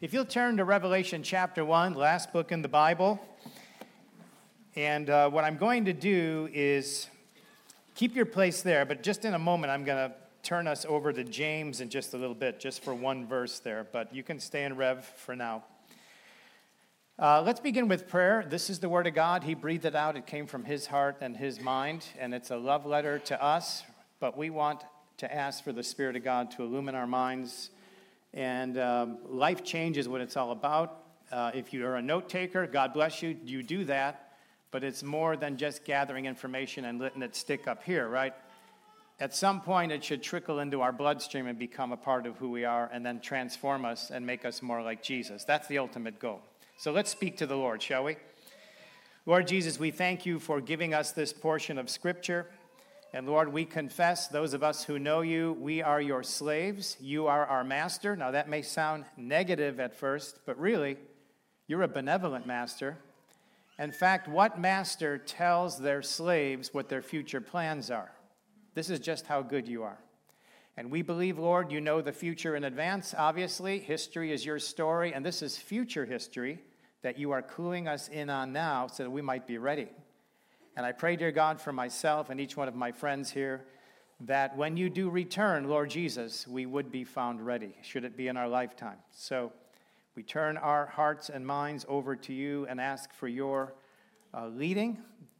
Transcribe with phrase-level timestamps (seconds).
[0.00, 3.18] If you'll turn to Revelation chapter 1, last book in the Bible,
[4.76, 7.08] and uh, what I'm going to do is
[7.96, 11.12] keep your place there, but just in a moment, I'm going to turn us over
[11.12, 14.38] to James in just a little bit, just for one verse there, but you can
[14.38, 15.64] stay in Rev for now.
[17.18, 18.46] Uh, let's begin with prayer.
[18.48, 19.42] This is the Word of God.
[19.42, 22.56] He breathed it out, it came from His heart and His mind, and it's a
[22.56, 23.82] love letter to us,
[24.20, 24.84] but we want
[25.16, 27.70] to ask for the Spirit of God to illumine our minds
[28.38, 31.02] and um, life change is what it's all about.
[31.32, 34.36] Uh, if you are a note taker, God bless you, you do that.
[34.70, 38.32] But it's more than just gathering information and letting it stick up here, right?
[39.18, 42.48] At some point, it should trickle into our bloodstream and become a part of who
[42.50, 45.42] we are and then transform us and make us more like Jesus.
[45.42, 46.40] That's the ultimate goal.
[46.76, 48.18] So let's speak to the Lord, shall we?
[49.26, 52.46] Lord Jesus, we thank you for giving us this portion of Scripture.
[53.14, 56.96] And Lord, we confess, those of us who know you, we are your slaves.
[57.00, 58.14] You are our master.
[58.14, 60.98] Now, that may sound negative at first, but really,
[61.66, 62.98] you're a benevolent master.
[63.78, 68.10] In fact, what master tells their slaves what their future plans are?
[68.74, 69.98] This is just how good you are.
[70.76, 73.78] And we believe, Lord, you know the future in advance, obviously.
[73.78, 76.60] History is your story, and this is future history
[77.02, 79.88] that you are cluing us in on now so that we might be ready.
[80.78, 83.64] And I pray, dear God, for myself and each one of my friends here,
[84.20, 88.28] that when you do return, Lord Jesus, we would be found ready, should it be
[88.28, 88.98] in our lifetime.
[89.10, 89.52] So
[90.14, 93.74] we turn our hearts and minds over to you and ask for your
[94.32, 94.98] uh, leading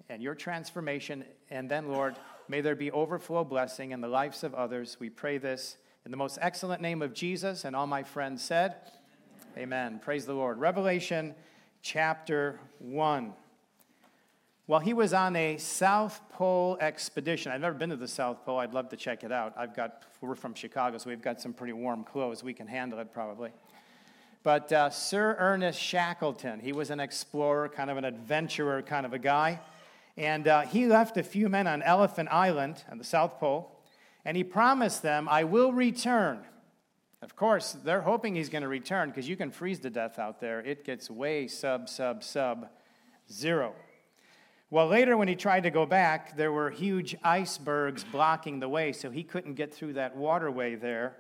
[0.09, 1.25] and your transformation.
[1.51, 2.17] And then, Lord,
[2.49, 4.97] may there be overflow blessing in the lives of others.
[4.99, 7.65] We pray this in the most excellent name of Jesus.
[7.65, 8.75] And all my friends said,
[9.57, 9.87] Amen.
[9.87, 10.01] Amen.
[10.01, 10.59] Praise the Lord.
[10.59, 11.37] Revelation
[11.81, 13.35] chapter 1.
[14.69, 17.51] Well, he was on a South Pole expedition.
[17.51, 18.59] I've never been to the South Pole.
[18.59, 19.55] I'd love to check it out.
[19.57, 22.45] I've got, we're from Chicago, so we've got some pretty warm clothes.
[22.45, 23.51] We can handle it probably.
[24.43, 29.15] But uh, Sir Ernest Shackleton, he was an explorer, kind of an adventurer kind of
[29.15, 29.59] a guy.
[30.19, 33.75] And uh, he left a few men on Elephant Island on the South Pole,
[34.27, 36.41] and he promised them, I will return.
[37.23, 40.43] Of course, they're hoping he's going to return because you can freeze to death out
[40.43, 40.61] there.
[40.61, 42.69] It gets way sub, sub, sub
[43.33, 43.75] zero.
[44.71, 48.93] Well, later when he tried to go back, there were huge icebergs blocking the way,
[48.93, 51.17] so he couldn't get through that waterway there.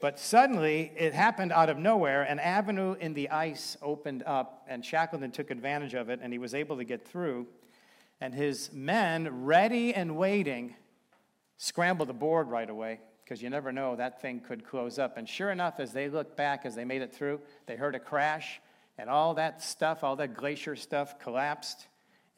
[0.00, 2.24] But suddenly, it happened out of nowhere.
[2.24, 6.40] An avenue in the ice opened up, and Shackleton took advantage of it, and he
[6.40, 7.46] was able to get through.
[8.20, 10.74] And his men, ready and waiting,
[11.58, 15.16] scrambled aboard right away because you never know, that thing could close up.
[15.16, 18.00] And sure enough, as they looked back, as they made it through, they heard a
[18.00, 18.60] crash,
[18.98, 21.86] and all that stuff, all that glacier stuff collapsed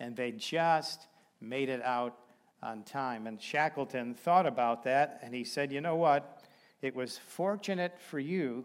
[0.01, 1.07] and they just
[1.41, 2.17] made it out
[2.63, 3.27] on time.
[3.27, 6.43] And Shackleton thought about that, and he said, You know what?
[6.83, 8.65] It was fortunate for you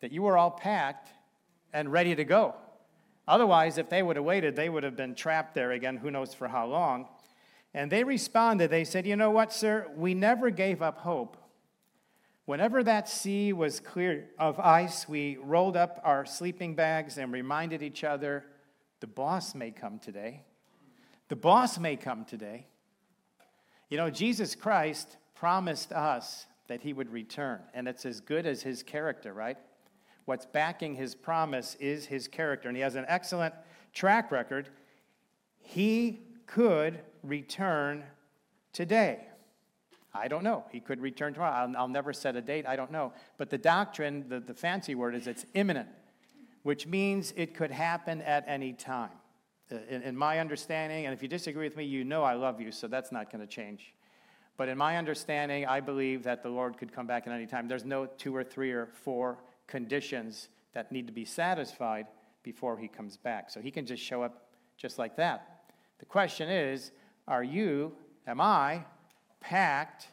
[0.00, 1.10] that you were all packed
[1.72, 2.54] and ready to go.
[3.26, 6.34] Otherwise, if they would have waited, they would have been trapped there again, who knows
[6.34, 7.08] for how long.
[7.72, 9.88] And they responded, they said, You know what, sir?
[9.96, 11.36] We never gave up hope.
[12.44, 17.82] Whenever that sea was clear of ice, we rolled up our sleeping bags and reminded
[17.82, 18.44] each other
[19.02, 20.44] the boss may come today.
[21.28, 22.68] The boss may come today.
[23.90, 28.62] You know, Jesus Christ promised us that he would return, and it's as good as
[28.62, 29.56] his character, right?
[30.24, 33.54] What's backing his promise is his character, and he has an excellent
[33.92, 34.68] track record.
[35.58, 38.04] He could return
[38.72, 39.26] today.
[40.14, 40.64] I don't know.
[40.70, 41.52] He could return tomorrow.
[41.52, 42.66] I'll, I'll, never set a date.
[42.68, 43.12] I don't know.
[43.36, 45.88] But the doctrine, the, the fancy word is it's imminent
[46.62, 49.10] which means it could happen at any time.
[49.70, 52.60] Uh, in, in, my understanding, and if you disagree with me, you know I love
[52.60, 53.94] you, so that's not going to change.
[54.56, 57.68] But in my understanding, I believe that the Lord could come back at any time.
[57.68, 62.06] There's no two or three or four conditions that need to be satisfied
[62.42, 63.50] before he comes back.
[63.50, 65.64] So he can just show up just like that.
[65.98, 66.90] The question is
[67.28, 67.92] are you,
[68.26, 68.84] am I,
[69.40, 70.08] packed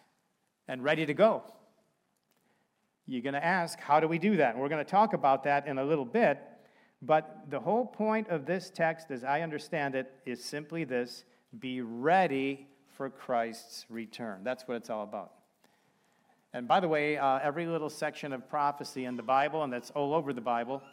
[0.68, 1.44] and ready to go?
[3.10, 4.54] You're going to ask, how do we do that?
[4.54, 6.40] And we're going to talk about that in a little bit.
[7.02, 11.24] But the whole point of this text, as I understand it, is simply this
[11.60, 14.44] be ready for Christ's return.
[14.44, 15.32] That's what it's all about.
[16.54, 19.90] And by the way, uh, every little section of prophecy in the Bible, and that's
[19.92, 20.84] all over the Bible,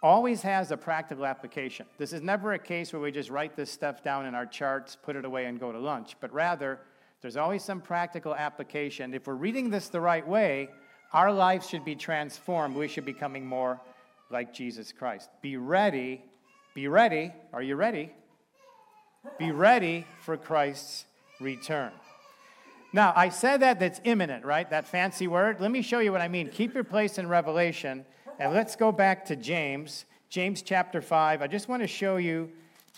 [0.00, 1.86] always has a practical application.
[1.98, 4.96] This is never a case where we just write this stuff down in our charts,
[4.96, 6.78] put it away, and go to lunch, but rather,
[7.20, 9.12] there's always some practical application.
[9.12, 10.68] If we're reading this the right way,
[11.12, 12.76] our lives should be transformed.
[12.76, 13.80] We should be becoming more
[14.30, 15.30] like Jesus Christ.
[15.40, 16.22] Be ready.
[16.74, 17.32] Be ready.
[17.52, 18.12] Are you ready?
[19.38, 21.06] Be ready for Christ's
[21.40, 21.92] return.
[22.92, 24.68] Now, I said that that's imminent, right?
[24.70, 25.60] That fancy word.
[25.60, 26.48] Let me show you what I mean.
[26.48, 28.04] Keep your place in Revelation,
[28.38, 31.42] and let's go back to James, James chapter 5.
[31.42, 32.50] I just want to show you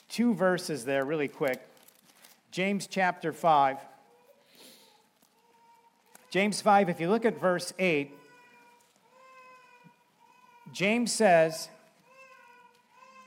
[0.09, 1.61] two verses there really quick.
[2.53, 3.79] James chapter 5.
[6.31, 8.13] James 5, if you look at verse 8,
[10.73, 11.69] James says,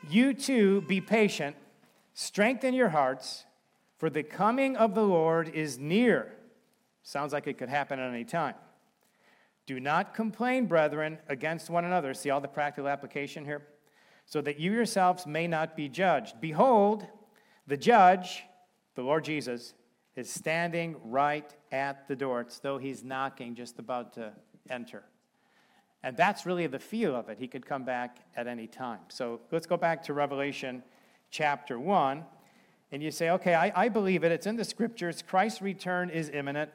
[0.09, 1.57] You too be patient,
[2.13, 3.43] strengthen your hearts,
[3.97, 6.31] for the coming of the Lord is near.
[7.03, 8.55] Sounds like it could happen at any time.
[9.65, 12.13] Do not complain, brethren, against one another.
[12.13, 13.63] See all the practical application here?
[14.25, 16.39] So that you yourselves may not be judged.
[16.39, 17.05] Behold,
[17.67, 18.43] the judge,
[18.95, 19.73] the Lord Jesus,
[20.15, 22.41] is standing right at the door.
[22.41, 24.31] It's though he's knocking, just about to
[24.69, 25.03] enter.
[26.03, 27.37] And that's really the feel of it.
[27.39, 28.99] He could come back at any time.
[29.07, 30.83] So let's go back to Revelation
[31.31, 32.23] chapter 1.
[32.91, 34.31] And you say, okay, I, I believe it.
[34.31, 35.23] It's in the scriptures.
[35.27, 36.69] Christ's return is imminent.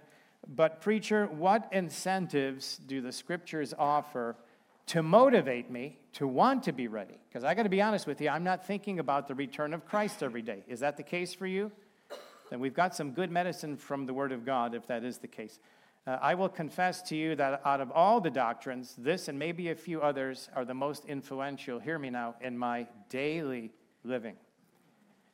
[0.49, 4.35] But, preacher, what incentives do the scriptures offer
[4.87, 7.19] to motivate me to want to be ready?
[7.29, 9.85] Because I got to be honest with you, I'm not thinking about the return of
[9.85, 10.65] Christ every day.
[10.67, 11.71] Is that the case for you?
[12.51, 15.29] Then we've got some good medicine from the Word of God if that is the
[15.29, 15.59] case.
[16.07, 19.69] Uh, I will confess to you that out of all the doctrines, this and maybe
[19.69, 23.73] a few others are the most influential, hear me now, in my daily
[24.05, 24.37] living.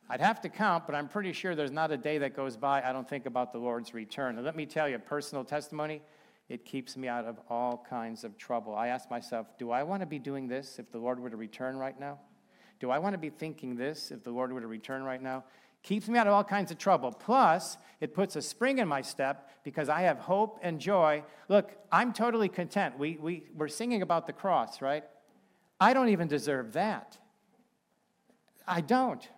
[0.09, 2.81] I'd have to count, but I'm pretty sure there's not a day that goes by
[2.81, 4.35] I don't think about the Lord's return.
[4.35, 6.01] And let me tell you, personal testimony,
[6.47, 8.75] it keeps me out of all kinds of trouble.
[8.75, 11.37] I ask myself, do I want to be doing this if the Lord were to
[11.37, 12.19] return right now?
[12.79, 15.43] Do I want to be thinking this if the Lord were to return right now?
[15.85, 17.11] Keeps me out of all kinds of trouble.
[17.11, 21.23] Plus, it puts a spring in my step because I have hope and joy.
[21.47, 22.97] Look, I'm totally content.
[22.97, 25.03] We, we, we're singing about the cross, right?
[25.79, 27.19] I don't even deserve that.
[28.67, 29.29] I don't.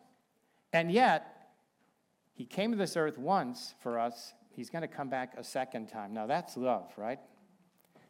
[0.72, 1.50] And yet,
[2.34, 4.34] he came to this earth once for us.
[4.50, 6.14] He's going to come back a second time.
[6.14, 7.20] Now, that's love, right?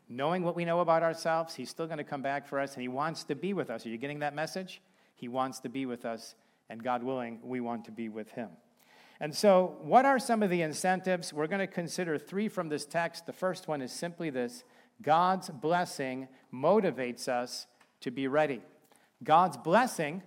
[0.09, 2.83] Knowing what we know about ourselves, he's still going to come back for us, and
[2.83, 3.83] he wants to be with us.
[3.83, 4.79] Are you getting that message?
[5.15, 6.35] He wants to be with us,
[6.69, 8.49] and God willing, we want to be with him.
[9.19, 11.33] And so, what are some of the incentives?
[11.33, 13.25] We're going to consider three from this text.
[13.25, 14.63] The first one is simply this
[15.01, 17.65] God's blessing motivates us
[18.01, 18.61] to be ready.
[19.23, 20.21] God's blessing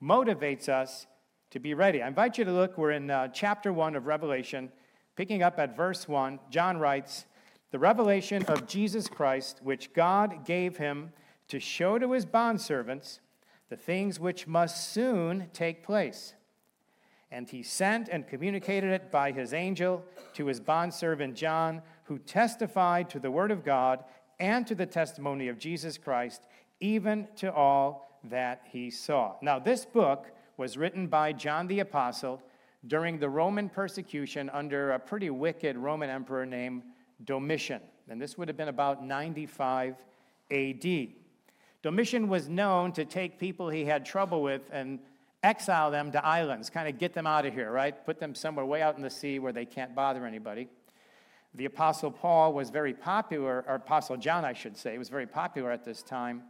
[0.00, 1.06] motivates us
[1.50, 2.02] to be ready.
[2.02, 2.78] I invite you to look.
[2.78, 4.70] We're in uh, chapter 1 of Revelation,
[5.16, 6.38] picking up at verse 1.
[6.50, 7.24] John writes,
[7.72, 11.12] The revelation of Jesus Christ, which God gave him
[11.48, 13.18] to show to his bondservants
[13.68, 16.34] the things which must soon take place.
[17.30, 20.04] And he sent and communicated it by his angel
[20.34, 24.04] to his bondservant John, who testified to the word of God
[24.40, 26.42] and to the testimony of Jesus Christ,
[26.80, 29.34] even to all that he saw.
[29.42, 32.42] Now, this book was written by John the Apostle
[32.86, 36.82] during the Roman persecution under a pretty wicked Roman emperor named
[37.24, 37.82] Domitian.
[38.08, 39.96] And this would have been about 95
[40.50, 41.08] AD.
[41.82, 44.98] Domitian was known to take people he had trouble with and
[45.42, 48.04] exile them to islands, kind of get them out of here, right?
[48.04, 50.68] Put them somewhere way out in the sea where they can't bother anybody.
[51.54, 55.70] The Apostle Paul was very popular, or Apostle John, I should say, was very popular
[55.70, 56.42] at this time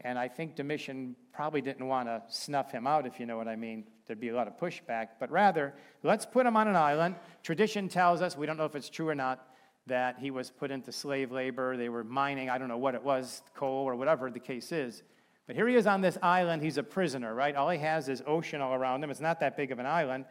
[0.00, 3.48] and I think Domitian probably didn't want to snuff him out, if you know what
[3.48, 3.84] I mean.
[4.06, 5.08] There'd be a lot of pushback.
[5.18, 7.16] But rather, let's put him on an island.
[7.42, 9.48] Tradition tells us, we don't know if it's true or not,
[9.86, 11.76] that he was put into slave labor.
[11.76, 15.02] They were mining, I don't know what it was, coal or whatever the case is.
[15.46, 16.62] But here he is on this island.
[16.62, 17.54] He's a prisoner, right?
[17.54, 19.10] All he has is ocean all around him.
[19.10, 20.24] It's not that big of an island.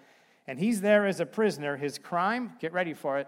[0.48, 1.78] And he's there as a prisoner.
[1.78, 3.28] His crime, get ready for it,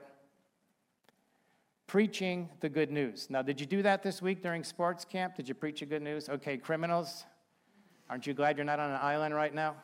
[1.88, 3.28] preaching the good news.
[3.30, 5.36] Now, did you do that this week during sports camp?
[5.36, 6.28] Did you preach the good news?
[6.28, 7.24] Okay, criminals,
[8.10, 9.76] aren't you glad you're not on an island right now?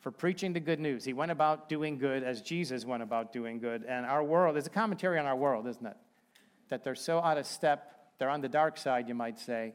[0.00, 1.04] For preaching the good news.
[1.04, 3.84] He went about doing good as Jesus went about doing good.
[3.84, 5.96] And our world is a commentary on our world, isn't it?
[6.70, 9.74] That they're so out of step, they're on the dark side, you might say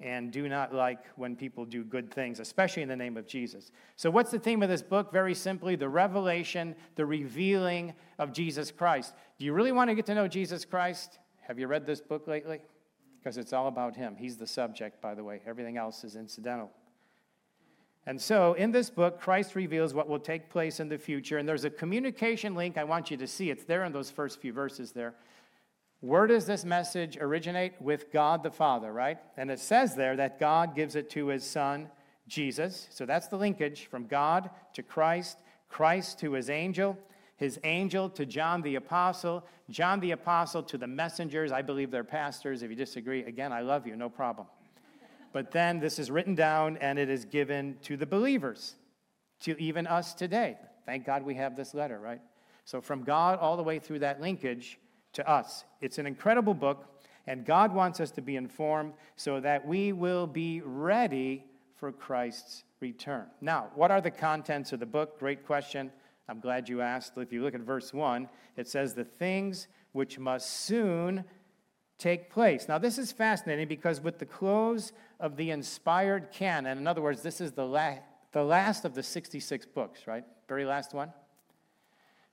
[0.00, 3.70] and do not like when people do good things, especially in the name of Jesus.
[3.96, 5.12] So, what's the theme of this book?
[5.12, 9.14] Very simply, the revelation, the revealing of Jesus Christ.
[9.38, 11.18] Do you really want to get to know Jesus Christ?
[11.42, 12.60] Have you read this book lately?
[13.18, 14.16] Because it's all about him.
[14.16, 15.40] He's the subject, by the way.
[15.46, 16.70] Everything else is incidental.
[18.06, 21.38] And so, in this book, Christ reveals what will take place in the future.
[21.38, 23.50] And there's a communication link I want you to see.
[23.50, 25.14] It's there in those first few verses there
[26.00, 27.80] Where does this message originate?
[27.80, 29.18] With God the Father, right?
[29.38, 31.88] And it says there that God gives it to his Son,
[32.28, 32.88] Jesus.
[32.90, 35.38] So that's the linkage from God to Christ,
[35.70, 36.98] Christ to his angel,
[37.36, 41.52] his angel to John the Apostle, John the Apostle to the messengers.
[41.52, 42.62] I believe they're pastors.
[42.62, 44.46] If you disagree, again, I love you, no problem.
[45.34, 48.76] But then this is written down and it is given to the believers,
[49.40, 50.56] to even us today.
[50.86, 52.22] Thank God we have this letter, right?
[52.64, 54.78] So from God all the way through that linkage,
[55.14, 55.64] to us.
[55.80, 56.86] It's an incredible book,
[57.26, 62.64] and God wants us to be informed so that we will be ready for Christ's
[62.80, 63.26] return.
[63.40, 65.18] Now, what are the contents of the book?
[65.18, 65.90] Great question.
[66.28, 67.12] I'm glad you asked.
[67.16, 71.24] If you look at verse 1, it says, The things which must soon
[72.04, 72.68] take place.
[72.68, 77.22] Now, this is fascinating because with the close of the inspired canon, in other words,
[77.22, 77.98] this is the, la-
[78.32, 80.22] the last of the 66 books, right?
[80.46, 81.14] Very last one.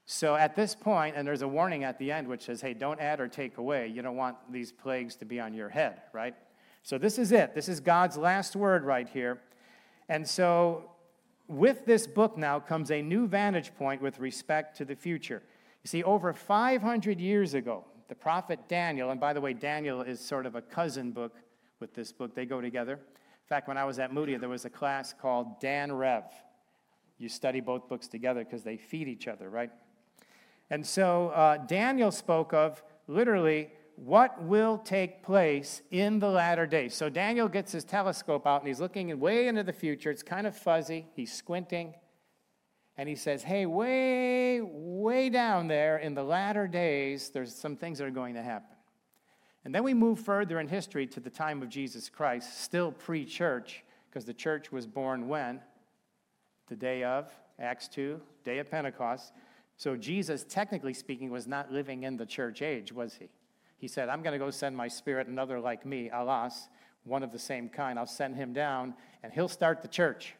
[0.06, 3.00] So at this point, and there's a warning at the end which says, hey, don't
[3.00, 3.88] add or take away.
[3.88, 6.36] You don't want these plagues to be on your head, right?
[6.84, 7.56] So this is it.
[7.56, 9.40] This is God's last word right here.
[10.10, 10.92] And so
[11.48, 15.42] with this book now comes a new vantage point with respect to the future.
[15.82, 20.20] You see, over 500 years ago, the prophet Daniel, and by the way, Daniel is
[20.20, 21.34] sort of a cousin book
[21.80, 22.96] with this book, they go together.
[22.96, 26.25] In fact, when I was at Moody, there was a class called Dan Rev.
[27.20, 29.72] You study both books together because they feed each other, right?
[30.70, 36.94] And so uh, Daniel spoke of literally what will take place in the latter days.
[36.94, 40.12] So Daniel gets his telescope out and he's looking way into the future.
[40.12, 41.06] It's kind of fuzzy.
[41.15, 41.94] He's squinting.
[43.01, 47.98] And he says, Hey, way, way down there in the latter days, there's some things
[47.98, 48.77] that are going to happen.
[49.65, 53.25] And then we move further in history to the time of Jesus Christ, still pre
[53.25, 55.62] church, because the church was born when?
[56.67, 59.34] The day of Acts 2, day of Pentecost.
[59.77, 63.29] So Jesus, technically speaking, was not living in the church age, was he?
[63.79, 66.67] He said, I'm going to go send my spirit, another like me, Allos,
[67.03, 67.98] one of the same kind.
[67.98, 68.93] I'll send him down,
[69.24, 70.36] and he'll start the church.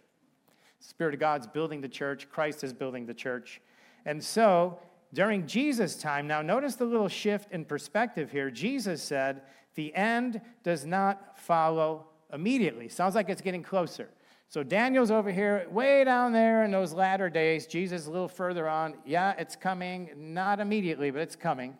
[0.81, 3.61] Spirit of God's building the church, Christ is building the church.
[4.05, 4.79] And so,
[5.13, 8.50] during Jesus' time, now notice the little shift in perspective here.
[8.50, 9.43] Jesus said,
[9.75, 12.89] The end does not follow immediately.
[12.89, 14.09] Sounds like it's getting closer.
[14.50, 17.67] So Daniel's over here, way down there in those latter days.
[17.67, 18.95] Jesus a little further on.
[19.05, 21.77] Yeah, it's coming, not immediately, but it's coming.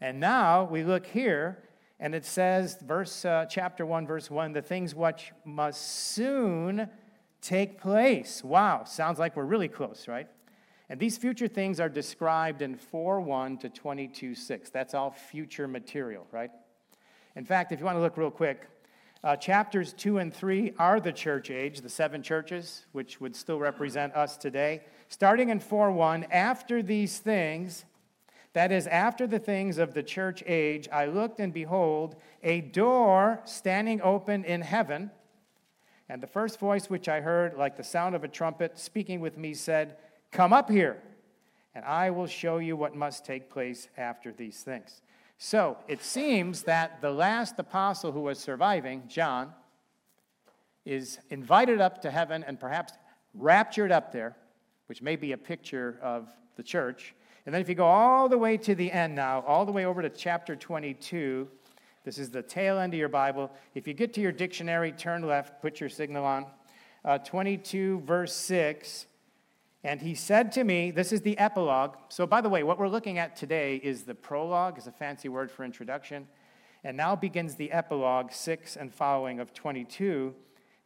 [0.00, 1.64] And now we look here,
[1.98, 6.88] and it says, verse uh, chapter one, verse one, the things which must soon
[7.40, 8.42] take place.
[8.42, 10.28] Wow, sounds like we're really close, right?
[10.88, 14.70] And these future things are described in 4 1 to 22 6.
[14.70, 16.50] That's all future material, right?
[17.36, 18.66] In fact, if you want to look real quick,
[19.22, 23.58] uh, chapters 2 and 3 are the church age, the seven churches, which would still
[23.58, 24.82] represent us today.
[25.08, 27.84] Starting in 4 1, after these things,
[28.54, 33.40] that is, after the things of the church age, I looked and behold, a door
[33.44, 35.10] standing open in heaven.
[36.08, 39.36] And the first voice which I heard, like the sound of a trumpet, speaking with
[39.36, 39.96] me, said,
[40.30, 41.02] Come up here,
[41.74, 45.02] and I will show you what must take place after these things.
[45.38, 49.52] So it seems that the last apostle who was surviving, John,
[50.84, 52.94] is invited up to heaven and perhaps
[53.34, 54.36] raptured up there,
[54.86, 57.14] which may be a picture of the church.
[57.44, 59.84] And then if you go all the way to the end now, all the way
[59.84, 61.48] over to chapter 22,
[62.08, 63.50] this is the tail end of your Bible.
[63.74, 66.46] If you get to your dictionary, turn left, put your signal on.
[67.04, 69.04] Uh, 22, verse 6
[69.84, 71.96] and he said to me, This is the epilogue.
[72.08, 75.28] So, by the way, what we're looking at today is the prologue, is a fancy
[75.28, 76.26] word for introduction.
[76.82, 80.34] And now begins the epilogue, 6 and following of 22,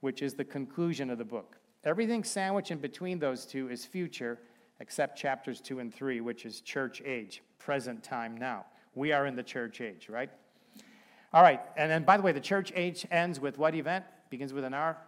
[0.01, 1.59] which is the conclusion of the book.
[1.85, 4.41] Everything sandwiched in between those two is future,
[4.81, 8.67] except chapters 2 and 3, which is church age, present time now.
[8.97, 10.31] We are in the church age, right?
[11.33, 14.05] All right, and then by the way, the church age ends with what event?
[14.31, 14.99] Begins with an R?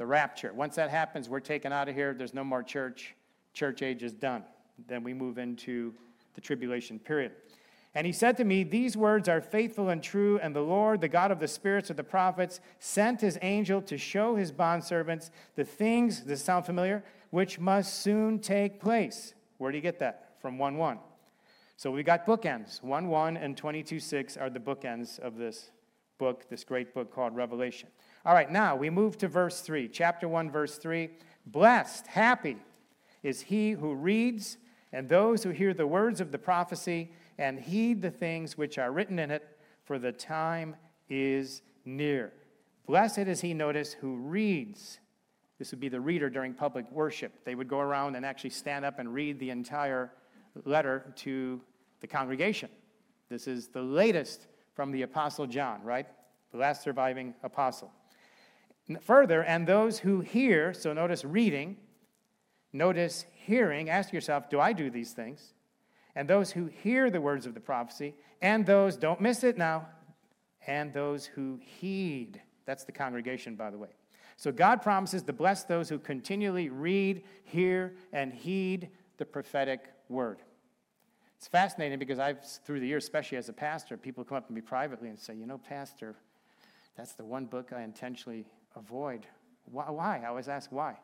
[0.00, 0.50] the rapture.
[0.54, 2.14] Once that happens, we're taken out of here.
[2.14, 3.14] There's no more church.
[3.52, 4.44] Church age is done.
[4.88, 5.92] Then we move into
[6.34, 7.32] the tribulation period.
[7.94, 11.08] And he said to me, These words are faithful and true, and the Lord, the
[11.08, 15.64] God of the spirits of the prophets, sent his angel to show his bondservants the
[15.64, 17.04] things, does this sound familiar?
[17.28, 19.34] Which must soon take place.
[19.58, 20.32] Where do you get that?
[20.40, 20.98] From 1 1.
[21.80, 22.82] So we got bookends.
[22.82, 25.70] 1 1 and 22 6 are the bookends of this
[26.18, 27.88] book, this great book called Revelation.
[28.26, 31.08] All right, now we move to verse 3, chapter 1, verse 3.
[31.46, 32.58] Blessed, happy
[33.22, 34.58] is he who reads
[34.92, 38.92] and those who hear the words of the prophecy and heed the things which are
[38.92, 39.48] written in it,
[39.82, 40.76] for the time
[41.08, 42.30] is near.
[42.86, 44.98] Blessed is he, notice, who reads.
[45.58, 47.42] This would be the reader during public worship.
[47.46, 50.12] They would go around and actually stand up and read the entire
[50.66, 51.62] letter to
[52.00, 52.70] the congregation.
[53.28, 56.06] This is the latest from the Apostle John, right?
[56.52, 57.92] The last surviving apostle.
[59.02, 61.76] Further, and those who hear, so notice reading,
[62.72, 65.52] notice hearing, ask yourself, do I do these things?
[66.16, 69.86] And those who hear the words of the prophecy, and those, don't miss it now,
[70.66, 72.40] and those who heed.
[72.66, 73.90] That's the congregation, by the way.
[74.36, 78.88] So God promises to bless those who continually read, hear, and heed
[79.18, 80.38] the prophetic word.
[81.40, 84.52] It's fascinating because I've, through the years, especially as a pastor, people come up to
[84.52, 86.14] me privately and say, You know, Pastor,
[86.98, 88.44] that's the one book I intentionally
[88.76, 89.26] avoid.
[89.64, 90.20] Why?
[90.22, 90.98] I always ask why.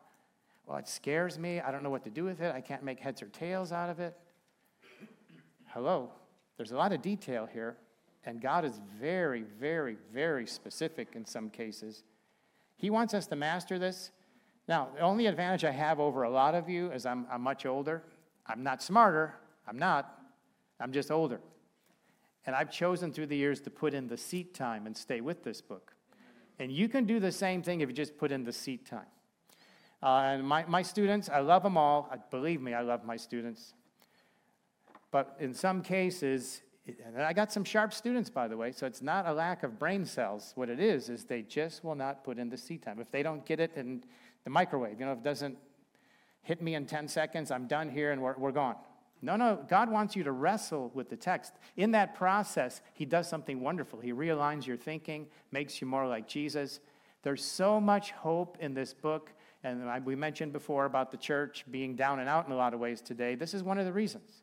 [0.67, 1.61] Well, it scares me.
[1.61, 2.55] I don't know what to do with it.
[2.55, 4.15] I can't make heads or tails out of it.
[5.69, 6.11] Hello,
[6.59, 7.79] there's a lot of detail here,
[8.27, 12.03] and God is very, very, very specific in some cases.
[12.77, 14.11] He wants us to master this.
[14.69, 17.65] Now, the only advantage I have over a lot of you is I'm, I'm much
[17.65, 18.03] older.
[18.47, 19.35] I'm not smarter.
[19.67, 20.16] I'm not.
[20.81, 21.41] I'm just older.
[22.47, 25.43] And I've chosen through the years to put in the seat time and stay with
[25.43, 25.95] this book.
[26.59, 29.07] And you can do the same thing if you just put in the seat time.
[30.03, 32.09] Uh, and my, my students, I love them all.
[32.31, 33.75] Believe me, I love my students.
[35.11, 36.63] But in some cases,
[37.05, 39.79] and I got some sharp students, by the way, so it's not a lack of
[39.79, 40.53] brain cells.
[40.55, 43.01] What it is, is they just will not put in the seat time.
[43.01, 44.05] If they don't get it in
[44.45, 45.59] the microwave, you know, if it doesn't
[46.43, 48.77] hit me in 10 seconds, I'm done here and we're, we're gone.
[49.23, 51.55] No, no, God wants you to wrestle with the text.
[51.77, 54.01] In that process, He does something wonderful.
[54.01, 56.81] He realigns your thinking, makes you more like Jesus.
[57.23, 59.33] There's so much hope in this book.
[59.65, 62.79] And we mentioned before about the church being down and out in a lot of
[62.79, 63.35] ways today.
[63.35, 64.43] This is one of the reasons.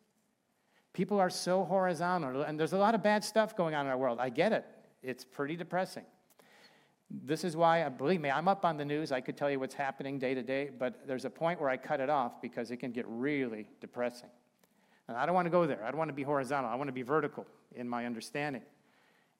[0.92, 3.98] People are so horizontal, and there's a lot of bad stuff going on in our
[3.98, 4.18] world.
[4.20, 4.64] I get it,
[5.02, 6.04] it's pretty depressing.
[7.10, 9.12] This is why, uh, believe me, I'm up on the news.
[9.12, 11.76] I could tell you what's happening day to day, but there's a point where I
[11.76, 14.30] cut it off because it can get really depressing.
[15.08, 15.84] And I don't want to go there.
[15.84, 16.70] I don't want to be horizontal.
[16.70, 18.62] I want to be vertical in my understanding.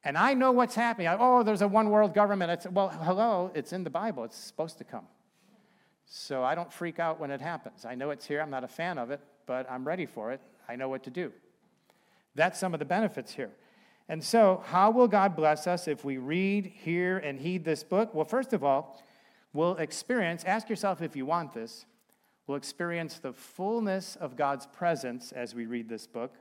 [0.05, 1.09] And I know what's happening.
[1.09, 2.51] I, oh, there's a one world government.
[2.51, 4.25] It's, well, hello, it's in the Bible.
[4.25, 5.07] It's supposed to come.
[6.05, 7.87] So I don't freak out when it happens.
[7.87, 8.43] I know it's here.
[8.43, 10.41] I'm not a fan of it, but I'm ready for it.
[10.69, 11.33] I know what to do.
[12.35, 13.51] That's some of the benefits here.
[14.09, 18.15] And so, how will God bless us if we read, hear, and heed this book?
[18.15, 19.03] Well, first of all,
[19.55, 21.87] we'll experience, ask yourself if you want this,
[22.47, 26.35] we'll experience the fullness of God's presence as we read this book,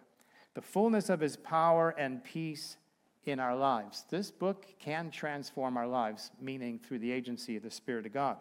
[0.53, 2.77] the fullness of his power and peace
[3.25, 4.05] in our lives.
[4.09, 8.37] This book can transform our lives, meaning through the agency of the Spirit of God.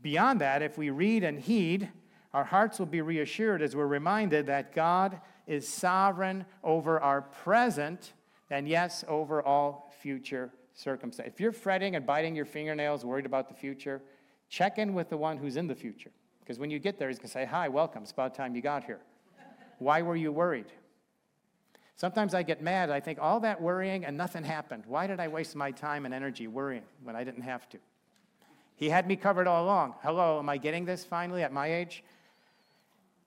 [0.00, 1.90] Beyond that, if we read and heed,
[2.32, 8.12] our hearts will be reassured as we're reminded that God is sovereign over our present
[8.50, 11.32] and, yes, over all future circumstances.
[11.34, 14.00] If you're fretting and biting your fingernails, worried about the future,
[14.48, 16.12] check in with the one who's in the future.
[16.50, 18.02] Because when you get there, he's going to say, Hi, welcome.
[18.02, 18.98] It's about time you got here.
[19.78, 20.66] Why were you worried?
[21.94, 22.90] Sometimes I get mad.
[22.90, 24.82] I think all that worrying and nothing happened.
[24.88, 27.78] Why did I waste my time and energy worrying when I didn't have to?
[28.74, 29.94] He had me covered all along.
[30.02, 32.02] Hello, am I getting this finally at my age?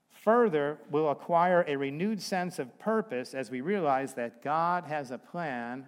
[0.10, 5.18] Further, we'll acquire a renewed sense of purpose as we realize that God has a
[5.18, 5.88] plan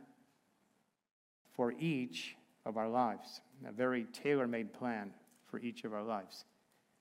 [1.54, 5.12] for each of our lives, a very tailor made plan
[5.52, 6.46] for each of our lives.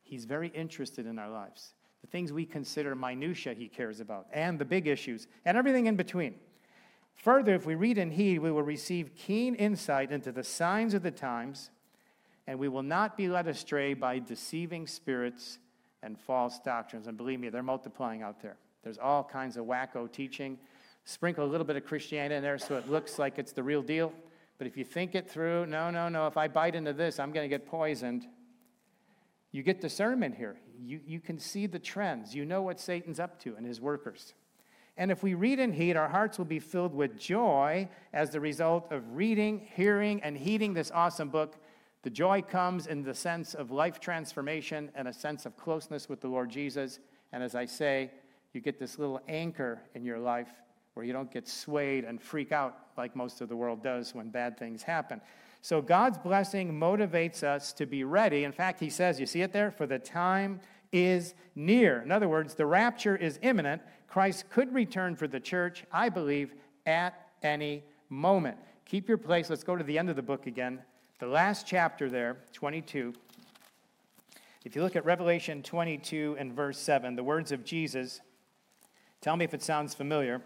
[0.04, 1.74] He's very interested in our lives.
[2.02, 5.96] The things we consider minutia, he cares about, and the big issues, and everything in
[5.96, 6.34] between.
[7.16, 11.02] Further, if we read and heed, we will receive keen insight into the signs of
[11.02, 11.70] the times,
[12.46, 15.58] and we will not be led astray by deceiving spirits
[16.02, 17.06] and false doctrines.
[17.06, 18.56] And believe me, they're multiplying out there.
[18.82, 20.58] There's all kinds of wacko teaching.
[21.06, 23.82] Sprinkle a little bit of Christianity in there so it looks like it's the real
[23.82, 24.12] deal.
[24.58, 27.32] But if you think it through, no, no, no, if I bite into this, I'm
[27.32, 28.26] going to get poisoned.
[29.54, 30.56] You get discernment here.
[30.84, 32.34] You, you can see the trends.
[32.34, 34.34] You know what Satan's up to and his workers.
[34.96, 38.40] And if we read and heed, our hearts will be filled with joy as the
[38.40, 41.56] result of reading, hearing, and heeding this awesome book
[42.04, 46.20] the joy comes in the sense of life transformation and a sense of closeness with
[46.20, 46.98] the Lord Jesus.
[47.32, 48.10] And as I say,
[48.52, 50.50] you get this little anchor in your life
[50.92, 54.28] where you don't get swayed and freak out like most of the world does when
[54.28, 55.22] bad things happen.
[55.64, 58.44] So God's blessing motivates us to be ready.
[58.44, 59.70] In fact, he says, you see it there?
[59.70, 60.60] For the time
[60.92, 62.02] is near.
[62.02, 63.80] In other words, the rapture is imminent.
[64.06, 66.52] Christ could return for the church, I believe,
[66.84, 68.58] at any moment.
[68.84, 69.48] Keep your place.
[69.48, 70.82] Let's go to the end of the book again.
[71.18, 73.14] The last chapter there, 22,
[74.66, 78.20] if you look at Revelation 22 and verse 7, the words of Jesus,
[79.22, 80.42] tell me if it sounds familiar.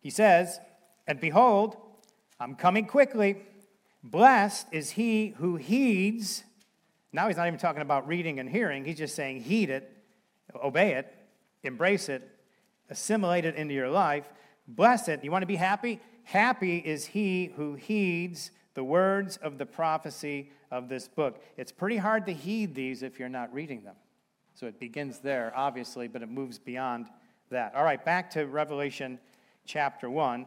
[0.00, 0.60] He says,
[1.08, 1.76] And behold,
[2.42, 3.36] I'm coming quickly.
[4.02, 6.42] Blessed is he who heeds.
[7.12, 9.96] Now he's not even talking about reading and hearing, he's just saying, heed it,
[10.60, 11.14] obey it,
[11.62, 12.28] embrace it,
[12.90, 14.24] assimilate it into your life.
[14.66, 16.00] Blessed, you want to be happy?
[16.24, 21.44] Happy is he who heeds the words of the prophecy of this book.
[21.56, 23.94] It's pretty hard to heed these if you're not reading them.
[24.54, 27.06] So it begins there, obviously, but it moves beyond
[27.50, 27.76] that.
[27.76, 29.20] All right, back to Revelation
[29.64, 30.46] chapter 1.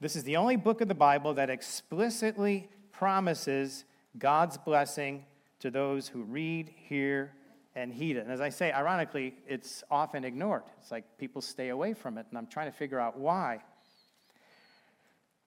[0.00, 3.84] This is the only book of the Bible that explicitly promises
[4.18, 5.24] God's blessing
[5.60, 7.32] to those who read, hear,
[7.74, 8.20] and heed it.
[8.20, 10.64] And as I say, ironically, it's often ignored.
[10.80, 13.60] It's like people stay away from it, and I'm trying to figure out why.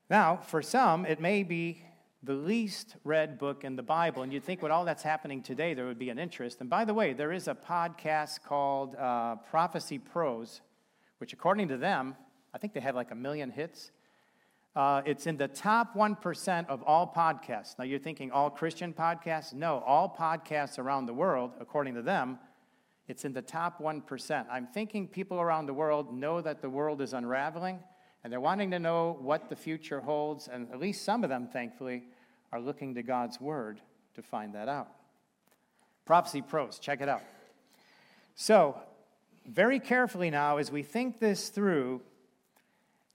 [0.10, 1.82] Now, for some, it may be
[2.24, 5.74] the least read book in the Bible, and you'd think with all that's happening today,
[5.74, 6.62] there would be an interest.
[6.62, 10.62] And by the way, there is a podcast called uh, Prophecy Pros,
[11.20, 12.16] which, according to them,
[12.54, 13.92] I think they have like a million hits.
[14.78, 17.80] Uh, it's in the top 1% of all podcasts.
[17.80, 19.52] Now, you're thinking all Christian podcasts?
[19.52, 22.38] No, all podcasts around the world, according to them,
[23.08, 24.46] it's in the top 1%.
[24.52, 27.80] I'm thinking people around the world know that the world is unraveling,
[28.24, 31.48] and they're wanting to know what the future holds, and at least some of them,
[31.52, 32.04] thankfully,
[32.52, 33.82] are looking to God's Word
[34.14, 34.90] to find that out.
[36.06, 37.24] Prophecy Pros, check it out.
[38.36, 38.80] So,
[39.44, 42.02] very carefully now, as we think this through,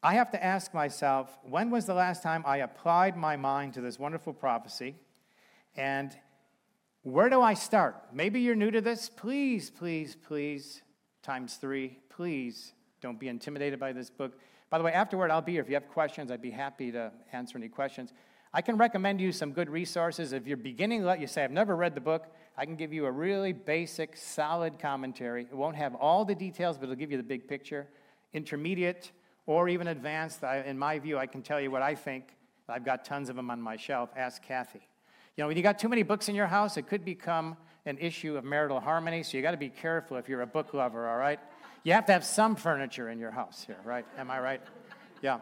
[0.03, 3.81] I have to ask myself when was the last time I applied my mind to
[3.81, 4.97] this wonderful prophecy?
[5.77, 6.17] And
[7.03, 7.97] where do I start?
[8.12, 9.09] Maybe you're new to this.
[9.09, 10.83] Please, please, please,
[11.23, 14.38] times three, please don't be intimidated by this book.
[14.71, 15.62] By the way, afterward, I'll be here.
[15.62, 18.12] If you have questions, I'd be happy to answer any questions.
[18.55, 20.33] I can recommend you some good resources.
[20.33, 23.07] If you're beginning, let you say, I've never read the book, I can give you
[23.07, 25.43] a really basic, solid commentary.
[25.43, 27.88] It won't have all the details, but it'll give you the big picture.
[28.35, 29.12] Intermediate,
[29.47, 32.37] or even advanced, in my view, I can tell you what I think.
[32.69, 34.11] I've got tons of them on my shelf.
[34.17, 34.81] Ask Kathy.
[35.37, 37.99] You know, when you got too many books in your house, it could become an
[37.99, 41.09] issue of marital harmony, so you got to be careful if you're a book lover,
[41.09, 41.41] all right?
[41.85, 44.07] You have to have some furniture in your house here, right?
[44.17, 44.61] Am I right?
[45.21, 45.41] Yeah.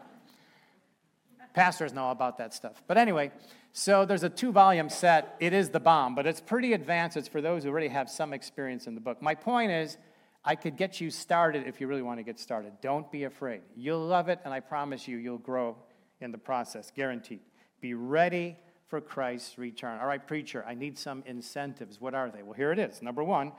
[1.53, 2.81] Pastors know about that stuff.
[2.87, 3.31] But anyway,
[3.73, 5.35] so there's a two volume set.
[5.39, 7.15] It is the bomb, but it's pretty advanced.
[7.15, 9.21] It's for those who already have some experience in the book.
[9.21, 9.97] My point is,
[10.43, 12.73] I could get you started if you really want to get started.
[12.81, 13.61] Don't be afraid.
[13.75, 15.77] You'll love it, and I promise you, you'll grow
[16.19, 17.41] in the process, guaranteed.
[17.79, 19.99] Be ready for Christ's return.
[19.99, 22.01] All right, preacher, I need some incentives.
[22.01, 22.43] What are they?
[22.43, 23.01] Well, here it is.
[23.01, 23.51] Number one,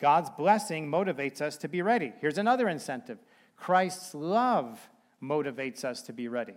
[0.00, 2.12] God's blessing motivates us to be ready.
[2.20, 3.18] Here's another incentive
[3.56, 4.78] Christ's love
[5.22, 6.54] motivates us to be ready.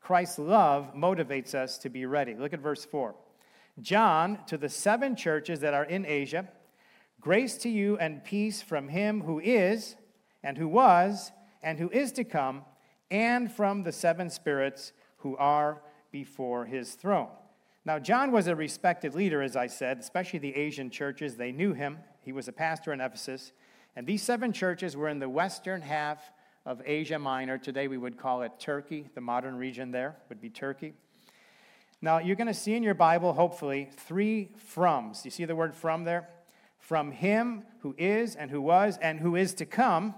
[0.00, 2.34] Christ's love motivates us to be ready.
[2.34, 3.14] Look at verse 4.
[3.80, 6.46] John, to the seven churches that are in Asia,
[7.24, 9.96] Grace to you and peace from him who is,
[10.42, 11.32] and who was,
[11.62, 12.66] and who is to come,
[13.10, 15.80] and from the seven spirits who are
[16.12, 17.30] before his throne.
[17.86, 21.36] Now, John was a respected leader, as I said, especially the Asian churches.
[21.36, 21.96] They knew him.
[22.20, 23.52] He was a pastor in Ephesus.
[23.96, 26.30] And these seven churches were in the western half
[26.66, 27.56] of Asia Minor.
[27.56, 29.08] Today we would call it Turkey.
[29.14, 30.92] The modern region there would be Turkey.
[32.02, 35.24] Now, you're going to see in your Bible, hopefully, three froms.
[35.24, 36.28] You see the word from there?
[36.84, 40.14] From him who is and who was and who is to come.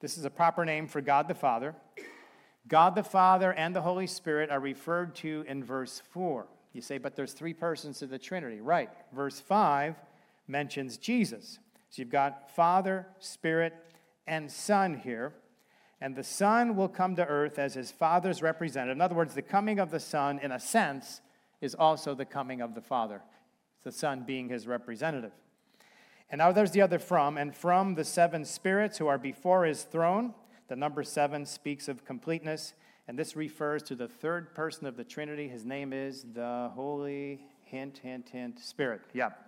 [0.00, 1.74] This is a proper name for God the Father.
[2.68, 6.46] God the Father and the Holy Spirit are referred to in verse 4.
[6.74, 8.60] You say, but there's three persons to the Trinity.
[8.60, 8.90] Right.
[9.14, 9.94] Verse 5
[10.46, 11.58] mentions Jesus.
[11.88, 13.72] So you've got Father, Spirit,
[14.26, 15.32] and Son here.
[16.02, 18.96] And the Son will come to earth as his Father's representative.
[18.96, 21.22] In other words, the coming of the Son, in a sense,
[21.62, 23.22] is also the coming of the Father,
[23.84, 25.32] the Son being his representative.
[26.34, 29.84] And now there's the other from, and from the seven spirits who are before his
[29.84, 30.34] throne.
[30.66, 32.74] The number seven speaks of completeness,
[33.06, 35.46] and this refers to the third person of the Trinity.
[35.46, 39.02] His name is the Holy, hint, hint, hint, Spirit.
[39.12, 39.38] Yep.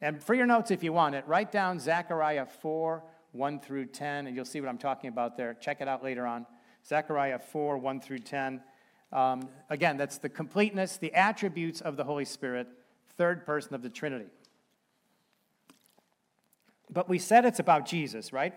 [0.00, 4.28] And for your notes, if you want it, write down Zechariah 4, 1 through 10,
[4.28, 5.54] and you'll see what I'm talking about there.
[5.54, 6.46] Check it out later on.
[6.86, 8.62] Zechariah 4, 1 through 10.
[9.12, 12.68] Um, again, that's the completeness, the attributes of the Holy Spirit,
[13.16, 14.26] third person of the Trinity.
[16.90, 18.54] But we said it's about Jesus, right?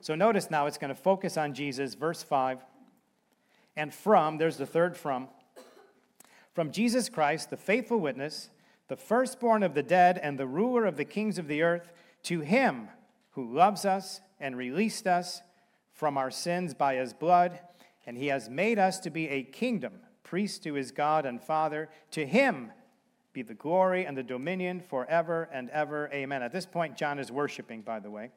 [0.00, 2.64] So notice now it's going to focus on Jesus, verse 5.
[3.76, 5.28] And from, there's the third from,
[6.52, 8.50] from Jesus Christ, the faithful witness,
[8.88, 11.92] the firstborn of the dead, and the ruler of the kings of the earth,
[12.24, 12.88] to him
[13.32, 15.42] who loves us and released us
[15.92, 17.60] from our sins by his blood,
[18.06, 21.88] and he has made us to be a kingdom, priest to his God and Father.
[22.12, 22.72] To him
[23.38, 26.10] be the glory and the dominion forever and ever.
[26.12, 26.42] Amen.
[26.42, 28.30] At this point, John is worshiping, by the way.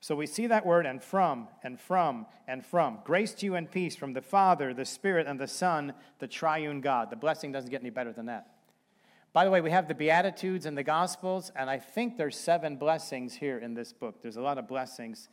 [0.00, 3.00] So we see that word and from and from and from.
[3.04, 6.80] Grace to you and peace from the Father, the Spirit, and the Son, the triune
[6.80, 7.10] God.
[7.10, 8.48] The blessing doesn't get any better than that.
[9.34, 12.76] By the way, we have the Beatitudes and the Gospels, and I think there's seven
[12.76, 14.22] blessings here in this book.
[14.22, 15.28] There's a lot of blessings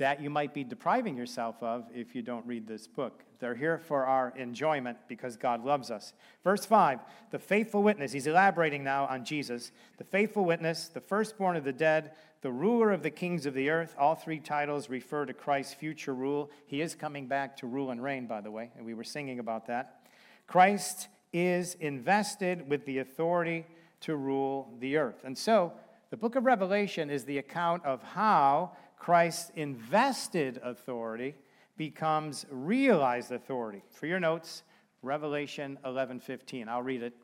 [0.00, 3.22] that you might be depriving yourself of if you don't read this book.
[3.38, 6.14] They're here for our enjoyment because God loves us.
[6.42, 9.72] Verse 5 the faithful witness, he's elaborating now on Jesus.
[9.98, 13.68] The faithful witness, the firstborn of the dead, the ruler of the kings of the
[13.68, 13.94] earth.
[13.98, 16.50] All three titles refer to Christ's future rule.
[16.66, 19.38] He is coming back to rule and reign, by the way, and we were singing
[19.38, 20.00] about that.
[20.46, 23.66] Christ is invested with the authority
[24.00, 25.24] to rule the earth.
[25.24, 25.74] And so,
[26.08, 31.34] the book of Revelation is the account of how Christ's invested authority
[31.78, 33.82] becomes realized authority.
[33.90, 34.62] For your notes,
[35.00, 36.68] Revelation 11:15.
[36.68, 37.16] I'll read it.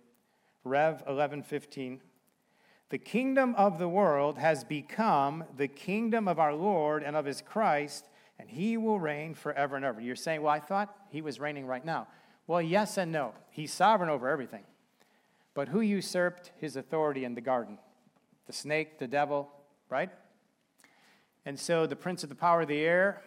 [0.65, 2.01] Rev 11:15.
[2.89, 7.43] The kingdom of the world has become the kingdom of our Lord and of his
[7.43, 8.09] Christ,
[8.39, 10.01] and he will reign forever and ever.
[10.01, 12.09] You're saying, "Well, I thought he was reigning right now."
[12.47, 13.35] Well, yes and no.
[13.51, 14.65] He's sovereign over everything.
[15.53, 17.79] But who usurped his authority in the garden?
[18.47, 19.53] The snake, the devil,
[19.91, 20.11] right?
[21.47, 23.23] And so the prince of the power of the air.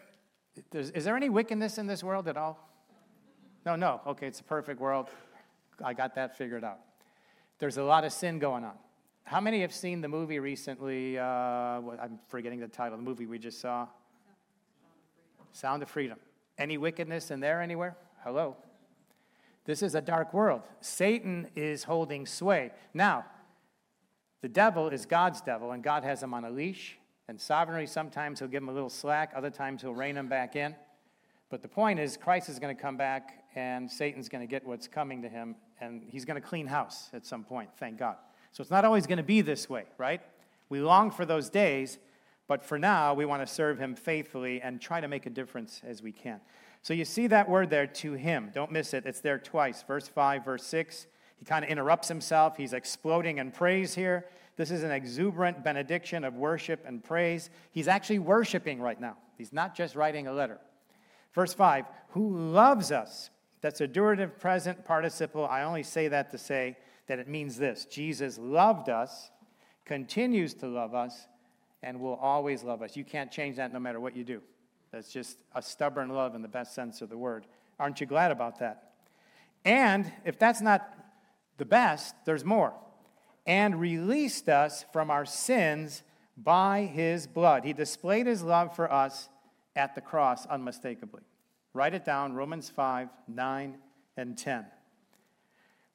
[0.74, 2.70] Is there any wickedness in this world at all?
[3.66, 4.02] No, no.
[4.06, 5.08] Okay, it's a perfect world.
[5.84, 6.80] I got that figured out.
[7.60, 8.74] There's a lot of sin going on.
[9.24, 11.18] How many have seen the movie recently?
[11.18, 12.96] Uh, I'm forgetting the title.
[12.96, 13.88] Of the movie we just saw.
[15.54, 16.20] Sound of Freedom.
[16.58, 17.96] Any wickedness in there anywhere?
[18.24, 18.58] Hello.
[19.64, 20.64] This is a dark world.
[20.82, 22.72] Satan is holding sway.
[22.94, 23.26] Now,
[24.42, 26.98] the devil is God's devil, and God has him on a leash.
[27.30, 30.56] And sovereignly, sometimes he'll give them a little slack, other times he'll rein them back
[30.56, 30.76] in.
[31.52, 34.66] But the point is, Christ is going to come back, and Satan's going to get
[34.66, 38.16] what's coming to him, and he's going to clean house at some point, thank God.
[38.52, 40.22] So it's not always going to be this way, right?
[40.70, 42.00] We long for those days,
[42.48, 45.82] but for now, we want to serve him faithfully and try to make a difference
[45.86, 46.42] as we can.
[46.82, 48.50] So you see that word there, to him.
[48.56, 49.06] Don't miss it.
[49.06, 49.84] It's there twice.
[49.84, 51.06] Verse 5, verse 6.
[51.38, 52.58] He kind of interrupts himself.
[52.58, 54.26] He's exploding in praise here.
[54.60, 57.50] This is an exuberant benediction of worship and praise.
[57.72, 59.16] He's actually worshiping right now.
[59.38, 60.60] He's not just writing a letter.
[61.34, 63.30] Verse 5 Who loves us?
[63.62, 65.48] That's a durative present participle.
[65.48, 66.76] I only say that to say
[67.08, 69.32] that it means this Jesus loved us,
[69.86, 71.30] continues to love us,
[71.82, 72.98] and will always love us.
[72.98, 74.42] You can't change that no matter what you do.
[74.92, 77.46] That's just a stubborn love in the best sense of the word.
[77.80, 78.92] Aren't you glad about that?
[79.64, 80.86] And if that's not
[81.56, 82.74] the best, there's more.
[83.50, 86.04] And released us from our sins
[86.38, 87.66] by his blood.
[87.66, 89.28] He displayed his love for us
[89.76, 91.24] at the cross unmistakably.
[91.74, 93.78] Write it down Romans 5 9
[94.18, 94.66] and 10.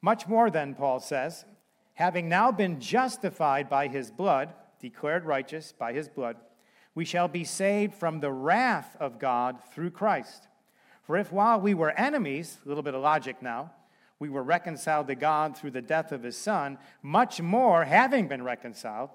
[0.01, 1.45] Much more then, Paul says,
[1.93, 6.35] having now been justified by his blood, declared righteous by his blood,
[6.93, 10.49] we shall be saved from the wrath of God through Christ.
[11.03, 13.71] For if while we were enemies, a little bit of logic now,
[14.19, 18.43] we were reconciled to God through the death of his Son, much more, having been
[18.43, 19.09] reconciled,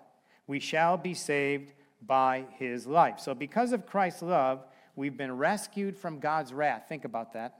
[0.46, 1.72] we shall be saved
[2.06, 3.20] by his life.
[3.20, 6.84] So, because of Christ's love, we've been rescued from God's wrath.
[6.88, 7.58] Think about that.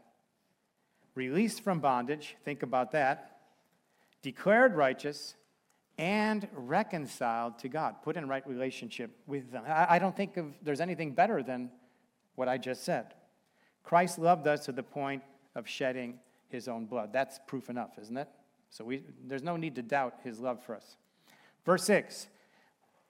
[1.14, 2.36] Released from bondage.
[2.44, 3.38] Think about that.
[4.22, 5.34] Declared righteous
[5.98, 9.64] and reconciled to God, put in right relationship with them.
[9.66, 11.70] I don't think of, there's anything better than
[12.36, 13.14] what I just said.
[13.82, 15.22] Christ loved us to the point
[15.54, 16.18] of shedding
[16.50, 17.12] his own blood.
[17.12, 18.28] That's proof enough, isn't it?
[18.70, 20.96] So we, there's no need to doubt his love for us.
[21.64, 22.28] Verse 6.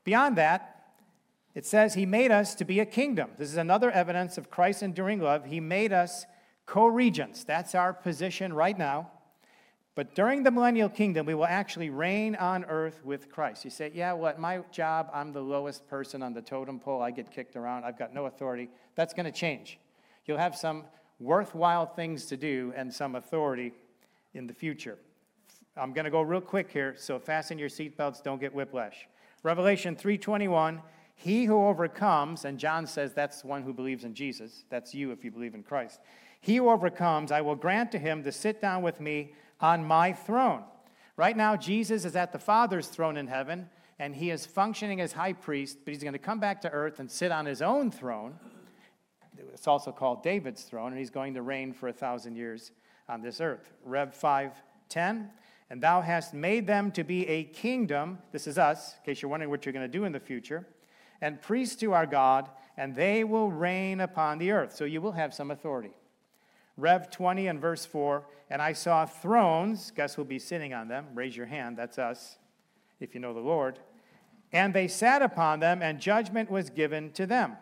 [0.04, 0.92] Beyond that,
[1.54, 3.30] it says he made us to be a kingdom.
[3.36, 5.46] This is another evidence of Christ's enduring love.
[5.46, 6.26] He made us
[6.66, 7.44] co regents.
[7.44, 9.10] That's our position right now.
[9.96, 13.64] But during the millennial kingdom, we will actually reign on earth with Christ.
[13.64, 14.38] You say, yeah, what?
[14.38, 17.02] My job, I'm the lowest person on the totem pole.
[17.02, 17.84] I get kicked around.
[17.84, 18.70] I've got no authority.
[18.94, 19.78] That's going to change.
[20.26, 20.84] You'll have some
[21.20, 23.72] worthwhile things to do and some authority
[24.34, 24.98] in the future.
[25.76, 29.06] I'm going to go real quick here, so fasten your seatbelts, don't get whiplash.
[29.42, 30.82] Revelation 3:21,
[31.14, 34.64] he who overcomes, and John says that's one who believes in Jesus.
[34.68, 36.00] That's you if you believe in Christ.
[36.40, 40.12] He who overcomes, I will grant to him to sit down with me on my
[40.12, 40.64] throne.
[41.16, 45.12] Right now, Jesus is at the Father's throne in heaven, and he is functioning as
[45.12, 47.90] high priest, but he's going to come back to earth and sit on his own
[47.90, 48.38] throne.
[49.52, 52.72] It's also called David's throne, and he's going to reign for a thousand years
[53.08, 53.72] on this earth.
[53.84, 55.30] Rev 5:10,
[55.68, 58.18] And thou hast made them to be a kingdom.
[58.32, 60.66] This is us, in case you're wondering what you're going to do in the future.
[61.20, 64.74] And priests to our God, and they will reign upon the earth.
[64.74, 65.92] So you will have some authority.
[66.76, 71.06] Rev 20 and verse 4 And I saw thrones, guess who'll be sitting on them?
[71.14, 72.38] Raise your hand, that's us,
[72.98, 73.78] if you know the Lord.
[74.52, 77.56] And they sat upon them, and judgment was given to them.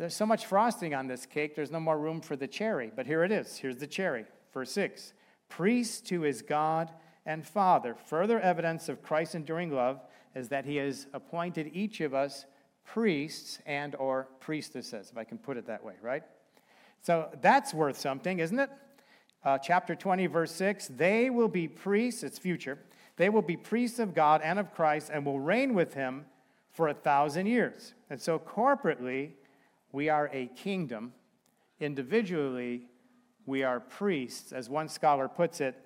[0.00, 2.90] There's so much frosting on this cake, there's no more room for the cherry.
[2.96, 3.58] But here it is.
[3.58, 4.24] Here's the cherry.
[4.54, 5.12] Verse 6
[5.50, 6.90] Priest to his God
[7.26, 7.94] and Father.
[8.06, 10.00] Further evidence of Christ's enduring love
[10.34, 12.46] is that he has appointed each of us
[12.86, 16.22] priests and or priestesses, if I can put it that way, right?
[17.02, 18.70] So that's worth something, isn't it?
[19.44, 22.78] Uh, chapter 20, verse 6 They will be priests, it's future.
[23.16, 26.24] They will be priests of God and of Christ and will reign with him
[26.72, 27.92] for a thousand years.
[28.08, 29.32] And so, corporately,
[29.92, 31.12] we are a kingdom.
[31.80, 32.86] Individually,
[33.46, 34.52] we are priests.
[34.52, 35.76] As one scholar puts it,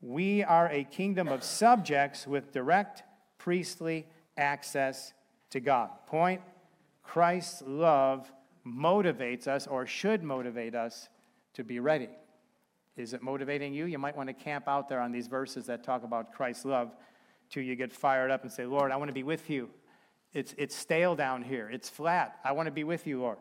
[0.00, 3.02] we are a kingdom of subjects with direct
[3.38, 5.12] priestly access
[5.50, 5.90] to God.
[6.06, 6.40] Point
[7.02, 8.30] Christ's love
[8.66, 11.08] motivates us or should motivate us
[11.54, 12.08] to be ready.
[12.96, 13.86] Is it motivating you?
[13.86, 16.92] You might want to camp out there on these verses that talk about Christ's love
[17.50, 19.70] till you get fired up and say, Lord, I want to be with you.
[20.32, 22.38] It's, it's stale down here, it's flat.
[22.44, 23.38] I want to be with you, Lord.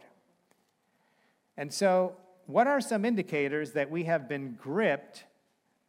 [1.58, 2.16] And so,
[2.48, 5.26] what are some indicators that we have been gripped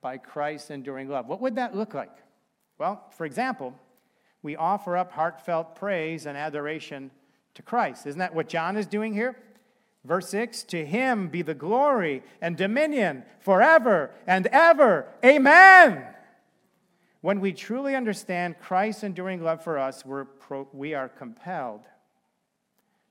[0.01, 1.27] by Christ's enduring love?
[1.27, 2.17] What would that look like?
[2.79, 3.75] Well, for example,
[4.43, 7.11] we offer up heartfelt praise and adoration
[7.55, 8.07] to Christ.
[8.07, 9.37] Isn't that what John is doing here?
[10.05, 15.07] Verse 6 To him be the glory and dominion forever and ever.
[15.25, 16.05] Amen.
[17.27, 21.81] When we truly understand Christ's enduring love for us, we're pro- we are compelled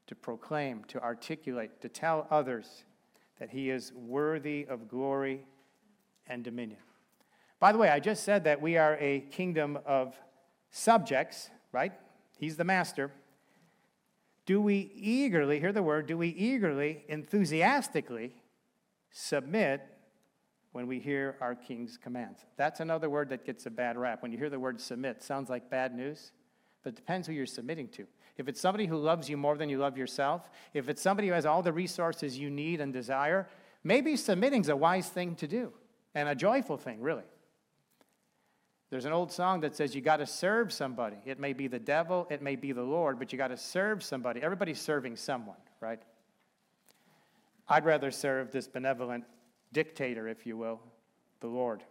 [0.08, 2.86] to proclaim, to articulate, to tell others
[3.42, 5.42] that he is worthy of glory
[6.28, 6.80] and dominion.
[7.60, 10.16] By the way, I just said that we are a kingdom of
[10.72, 11.92] subjects, right?
[12.38, 13.12] He's the master.
[14.46, 18.34] Do we eagerly, hear the word, do we eagerly, enthusiastically
[19.12, 19.82] submit
[20.76, 22.44] when we hear our king's commands?
[22.58, 24.22] That's another word that gets a bad rap.
[24.22, 26.34] When you hear the word submit, sounds like bad news,
[26.84, 28.06] but it depends who you're submitting to.
[28.36, 31.34] If it's somebody who loves you more than you love yourself, if it's somebody who
[31.34, 33.48] has all the resources you need and desire,
[33.86, 35.72] maybe submitting's a wise thing to do
[36.14, 37.24] and a joyful thing, really.
[38.90, 41.16] There's an old song that says you got to serve somebody.
[41.24, 44.04] It may be the devil, it may be the Lord, but you got to serve
[44.04, 44.42] somebody.
[44.42, 46.02] Everybody's serving someone, right?
[47.70, 49.24] I'd rather serve this benevolent
[49.74, 50.80] dictator, if you will,
[51.40, 51.84] the Lord.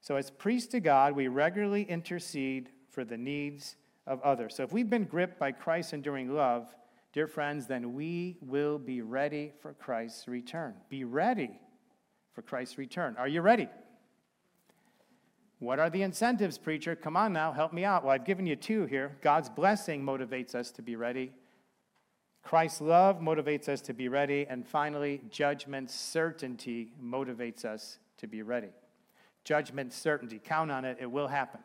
[0.00, 3.76] So, as priests to God, we regularly intercede for the needs
[4.06, 4.56] of others.
[4.56, 6.74] So, if we've been gripped by Christ's enduring love,
[7.12, 10.74] dear friends, then we will be ready for Christ's return.
[10.88, 11.60] Be ready
[12.32, 13.16] for Christ's return.
[13.18, 13.68] Are you ready?
[15.60, 16.96] What are the incentives, preacher?
[16.96, 18.02] Come on now, help me out.
[18.02, 19.16] Well, I've given you two here.
[19.22, 21.32] God's blessing motivates us to be ready.
[22.42, 24.46] Christ's love motivates us to be ready.
[24.48, 28.70] And finally, judgment certainty motivates us to be ready.
[29.44, 30.40] Judgment certainty.
[30.42, 31.60] Count on it, it will happen.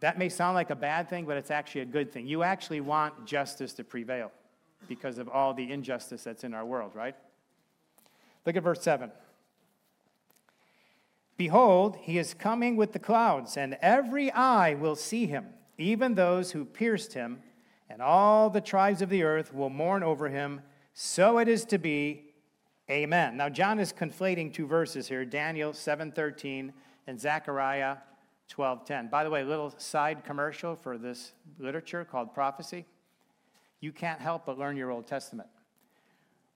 [0.00, 2.26] That may sound like a bad thing, but it's actually a good thing.
[2.26, 4.30] You actually want justice to prevail
[4.88, 7.16] because of all the injustice that's in our world, right?
[8.44, 9.10] Look at verse 7.
[11.36, 15.46] Behold, he is coming with the clouds, and every eye will see him,
[15.78, 17.40] even those who pierced him,
[17.88, 20.62] and all the tribes of the earth will mourn over him.
[20.92, 22.34] So it is to be.
[22.90, 23.36] Amen.
[23.36, 26.72] Now John is conflating two verses here, Daniel 7:13
[27.06, 27.98] and Zechariah
[28.48, 29.08] 12:10.
[29.08, 32.86] By the way, little side commercial for this literature called prophecy.
[33.80, 35.48] You can't help but learn your Old Testament.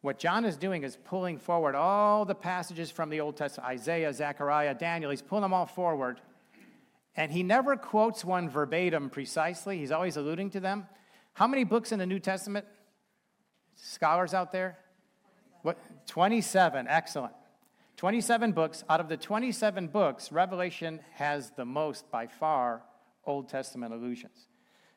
[0.00, 4.12] What John is doing is pulling forward all the passages from the Old Testament Isaiah,
[4.12, 5.10] Zechariah, Daniel.
[5.10, 6.20] He's pulling them all forward.
[7.16, 10.86] And he never quotes one verbatim precisely, he's always alluding to them.
[11.38, 12.66] How many books in the New Testament?
[13.76, 14.76] Scholars out there?
[15.62, 15.78] What?
[16.08, 16.88] 27.
[16.88, 17.32] Excellent.
[17.96, 18.82] 27 books.
[18.90, 22.82] Out of the 27 books, Revelation has the most by far
[23.24, 24.48] Old Testament allusions.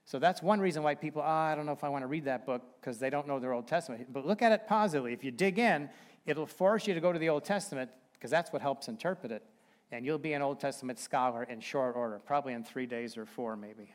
[0.04, 2.26] So that's one reason why people, oh, I don't know if I want to read
[2.26, 4.12] that book because they don't know their Old Testament.
[4.12, 5.14] But look at it positively.
[5.14, 5.92] If you dig in,
[6.26, 9.44] it'll force you to go to the Old Testament because that's what helps interpret it.
[9.92, 13.28] And you'll be an Old Testament scholar in short order, probably in three days or
[13.28, 13.94] four, maybe.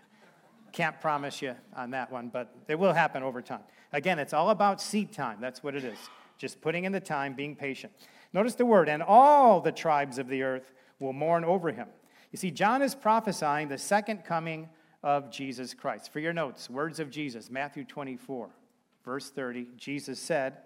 [0.73, 3.61] Can't promise you on that one, but it will happen over time.
[3.93, 5.39] Again, it's all about seed time.
[5.41, 5.99] That's what it is.
[6.39, 7.93] Just putting in the time, being patient.
[8.33, 11.89] Notice the word, and all the tribes of the earth will mourn over him.
[12.33, 14.69] You see, John is prophesying the second coming
[15.03, 16.13] of Jesus Christ.
[16.13, 18.51] For your notes, words of Jesus, Matthew 24,
[19.05, 19.69] verse 30.
[19.77, 20.59] Jesus said,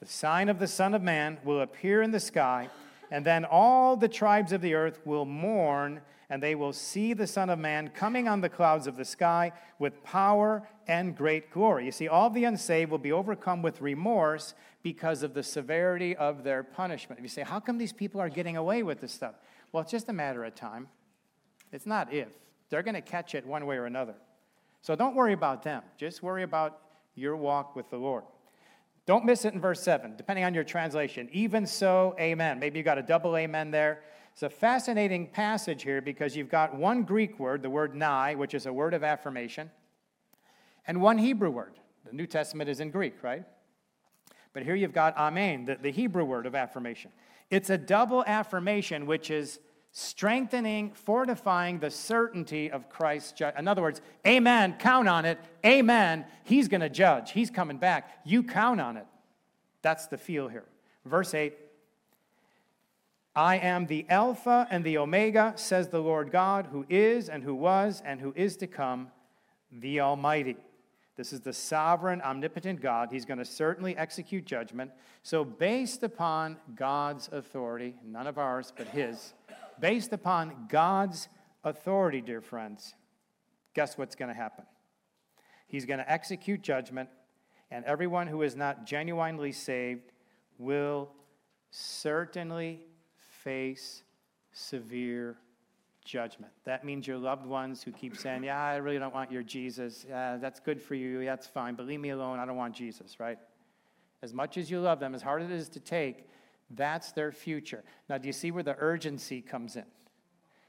[0.00, 2.68] The sign of the Son of Man will appear in the sky,
[3.10, 6.00] and then all the tribes of the earth will mourn,
[6.30, 9.52] and they will see the Son of Man coming on the clouds of the sky
[9.78, 11.86] with power and great glory.
[11.86, 16.44] You see, all the unsaved will be overcome with remorse because of the severity of
[16.44, 17.18] their punishment.
[17.18, 19.34] If you say, How come these people are getting away with this stuff?
[19.72, 20.88] Well, it's just a matter of time.
[21.72, 22.28] It's not if.
[22.70, 24.14] They're going to catch it one way or another.
[24.82, 25.82] So don't worry about them.
[25.96, 26.80] Just worry about
[27.14, 28.24] your walk with the Lord.
[29.06, 31.28] Don't miss it in verse 7, depending on your translation.
[31.32, 32.58] Even so, amen.
[32.58, 34.02] Maybe you got a double amen there.
[34.38, 38.54] It's a fascinating passage here because you've got one Greek word, the word nai, which
[38.54, 39.68] is a word of affirmation.
[40.86, 41.72] and one Hebrew word.
[42.04, 43.42] The New Testament is in Greek, right?
[44.52, 47.10] But here you've got amen, the, the Hebrew word of affirmation.
[47.50, 49.58] It's a double affirmation, which is
[49.90, 53.64] strengthening, fortifying the certainty of Christ's judgment.
[53.64, 55.40] In other words, amen, count on it.
[55.66, 57.32] Amen, he's going to judge.
[57.32, 58.20] He's coming back.
[58.24, 59.06] You count on it.
[59.82, 60.66] That's the feel here.
[61.04, 61.54] Verse 8
[63.38, 67.54] I am the Alpha and the Omega, says the Lord God, who is and who
[67.54, 69.12] was and who is to come,
[69.70, 70.56] the Almighty.
[71.14, 73.10] This is the sovereign, omnipotent God.
[73.12, 74.90] He's going to certainly execute judgment.
[75.22, 79.34] So, based upon God's authority, none of ours but His,
[79.78, 81.28] based upon God's
[81.62, 82.96] authority, dear friends,
[83.72, 84.64] guess what's going to happen?
[85.68, 87.08] He's going to execute judgment,
[87.70, 90.10] and everyone who is not genuinely saved
[90.58, 91.12] will
[91.70, 92.80] certainly
[93.48, 94.02] face
[94.52, 95.38] severe
[96.04, 96.52] judgment.
[96.64, 100.04] That means your loved ones who keep saying, Yeah, I really don't want your Jesus.
[100.06, 101.24] Yeah, that's good for you.
[101.24, 101.74] That's fine.
[101.74, 102.40] But leave me alone.
[102.40, 103.38] I don't want Jesus, right?
[104.20, 106.28] As much as you love them, as hard as it is to take,
[106.70, 107.84] that's their future.
[108.10, 109.86] Now, do you see where the urgency comes in?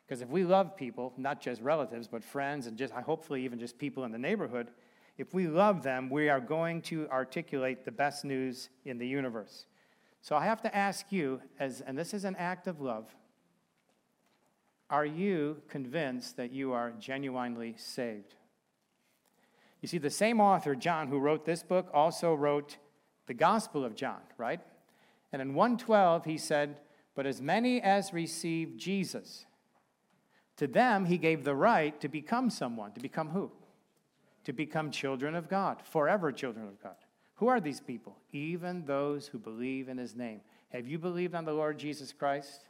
[0.07, 3.77] Because if we love people, not just relatives, but friends, and just hopefully even just
[3.77, 4.71] people in the neighborhood,
[5.17, 9.65] if we love them, we are going to articulate the best news in the universe.
[10.22, 13.07] So I have to ask you, as, and this is an act of love,
[14.89, 18.36] are you convinced that you are genuinely saved?
[19.82, 22.78] You see, the same author, John, who wrote this book, also wrote
[23.28, 24.59] the Gospel of John, right?
[25.32, 26.78] And in 112, he said,
[27.15, 29.45] But as many as received Jesus,
[30.57, 32.91] to them he gave the right to become someone.
[32.93, 33.51] To become who?
[34.45, 36.95] To become children of God, forever children of God.
[37.40, 38.18] Who are these people?
[38.34, 40.42] Even those who believe in his name.
[40.74, 42.68] Have you believed on the Lord Jesus Christ?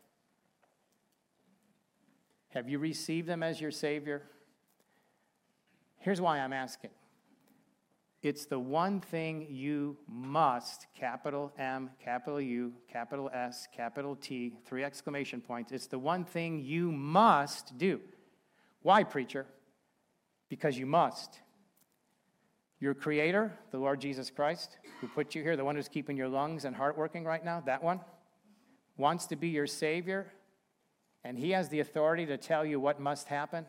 [2.49, 4.21] Have you received him as your Savior?
[5.97, 6.91] Here's why I'm asking
[8.21, 14.83] it's the one thing you must, capital M, capital U, capital S, capital T, three
[14.83, 15.71] exclamation points.
[15.71, 18.01] It's the one thing you must do.
[18.83, 19.47] Why, preacher?
[20.47, 21.39] Because you must.
[22.79, 26.29] Your Creator, the Lord Jesus Christ, who put you here, the one who's keeping your
[26.29, 27.99] lungs and heart working right now, that one,
[28.97, 30.31] wants to be your Savior,
[31.23, 33.65] and He has the authority to tell you what must happen.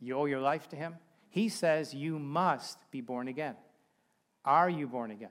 [0.00, 0.96] You owe your life to Him.
[1.28, 3.56] He says you must be born again.
[4.44, 5.30] Are you born again?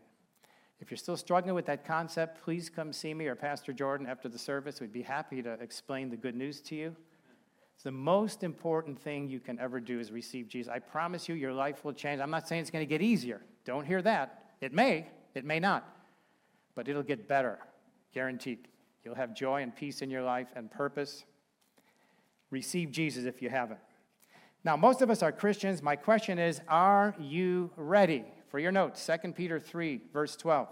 [0.79, 4.29] If you're still struggling with that concept, please come see me or Pastor Jordan after
[4.29, 4.79] the service.
[4.79, 6.95] We'd be happy to explain the good news to you.
[7.83, 10.71] The most important thing you can ever do is receive Jesus.
[10.71, 12.19] I promise you, your life will change.
[12.19, 13.41] I'm not saying it's going to get easier.
[13.65, 14.51] Don't hear that.
[14.59, 15.87] It may, it may not.
[16.75, 17.59] But it'll get better,
[18.13, 18.67] guaranteed.
[19.03, 21.23] You'll have joy and peace in your life and purpose.
[22.51, 23.79] Receive Jesus if you haven't.
[24.65, 25.81] Now, most of us are Christians.
[25.81, 28.25] My question is Are you ready?
[28.49, 30.67] for your notes 2 Peter 3, verse 12.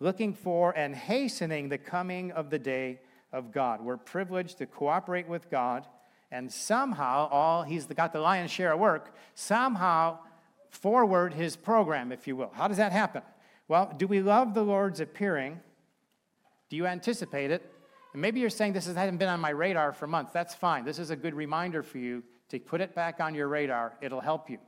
[0.00, 3.00] Looking for and hastening the coming of the day
[3.32, 3.80] of God.
[3.80, 5.86] We're privileged to cooperate with God,
[6.30, 10.18] and somehow, all he's got the lion's share of work, somehow
[10.70, 12.50] forward his program, if you will.
[12.54, 13.22] How does that happen?
[13.68, 15.60] Well, do we love the Lord's appearing?
[16.70, 17.70] Do you anticipate it?
[18.12, 20.32] And maybe you're saying this hasn't been on my radar for months.
[20.32, 20.84] That's fine.
[20.84, 23.94] This is a good reminder for you to put it back on your radar.
[24.00, 24.58] It'll help you.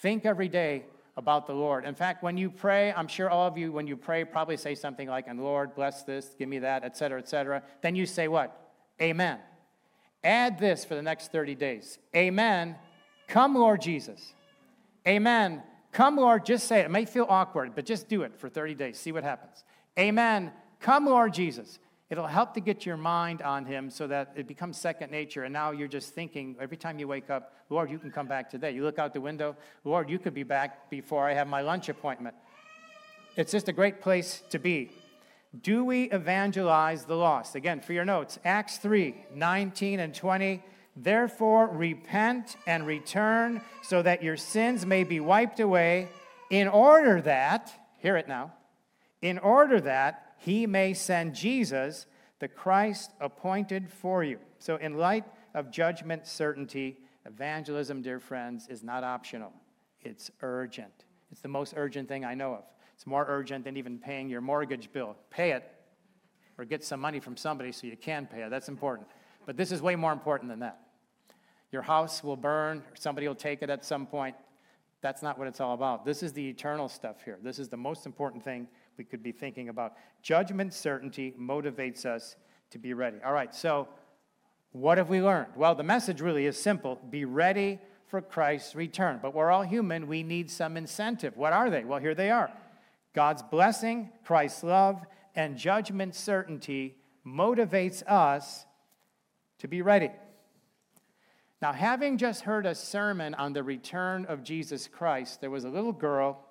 [0.00, 0.84] Think every day
[1.20, 1.84] about the Lord.
[1.84, 4.74] In fact, when you pray, I'm sure all of you, when you pray, probably say
[4.74, 7.62] something like, and Lord, bless this, give me that, etc., etc.
[7.82, 8.72] Then you say what?
[9.00, 9.38] Amen.
[10.24, 11.98] Add this for the next 30 days.
[12.16, 12.74] Amen.
[13.28, 14.34] Come, Lord Jesus.
[15.06, 15.62] Amen.
[15.92, 16.86] Come, Lord, just say it.
[16.86, 18.98] It may feel awkward, but just do it for 30 days.
[18.98, 19.64] See what happens.
[19.98, 20.52] Amen.
[20.80, 21.78] Come, Lord Jesus.
[22.10, 25.44] It'll help to get your mind on Him so that it becomes second nature.
[25.44, 28.50] And now you're just thinking every time you wake up, Lord, you can come back
[28.50, 28.72] today.
[28.72, 31.88] You look out the window, Lord, you could be back before I have my lunch
[31.88, 32.34] appointment.
[33.36, 34.90] It's just a great place to be.
[35.62, 37.54] Do we evangelize the lost?
[37.54, 40.62] Again, for your notes, Acts 3 19 and 20.
[40.96, 46.08] Therefore, repent and return so that your sins may be wiped away,
[46.50, 48.52] in order that, hear it now,
[49.22, 52.06] in order that he may send Jesus,
[52.38, 54.38] the Christ appointed for you.
[54.58, 59.52] So, in light of judgment certainty, evangelism, dear friends, is not optional.
[60.00, 61.04] It's urgent.
[61.30, 62.64] It's the most urgent thing I know of.
[62.94, 65.14] It's more urgent than even paying your mortgage bill.
[65.28, 65.70] Pay it
[66.56, 68.48] or get some money from somebody so you can pay it.
[68.48, 69.08] That's important.
[69.44, 70.80] But this is way more important than that.
[71.70, 74.36] Your house will burn, or somebody will take it at some point.
[75.02, 76.06] That's not what it's all about.
[76.06, 77.38] This is the eternal stuff here.
[77.42, 79.94] This is the most important thing we could be thinking about.
[80.22, 82.36] Judgment certainty motivates us
[82.70, 83.18] to be ready.
[83.24, 83.88] All right, so
[84.72, 85.48] what have we learned?
[85.56, 89.20] Well, the message really is simple be ready for Christ's return.
[89.22, 90.06] But we're all human.
[90.06, 91.36] We need some incentive.
[91.36, 91.84] What are they?
[91.84, 92.50] Well, here they are
[93.14, 95.02] God's blessing, Christ's love,
[95.34, 98.66] and judgment certainty motivates us
[99.58, 100.10] to be ready.
[101.60, 105.68] Now, having just heard a sermon on the return of Jesus Christ, there was a
[105.68, 106.46] little girl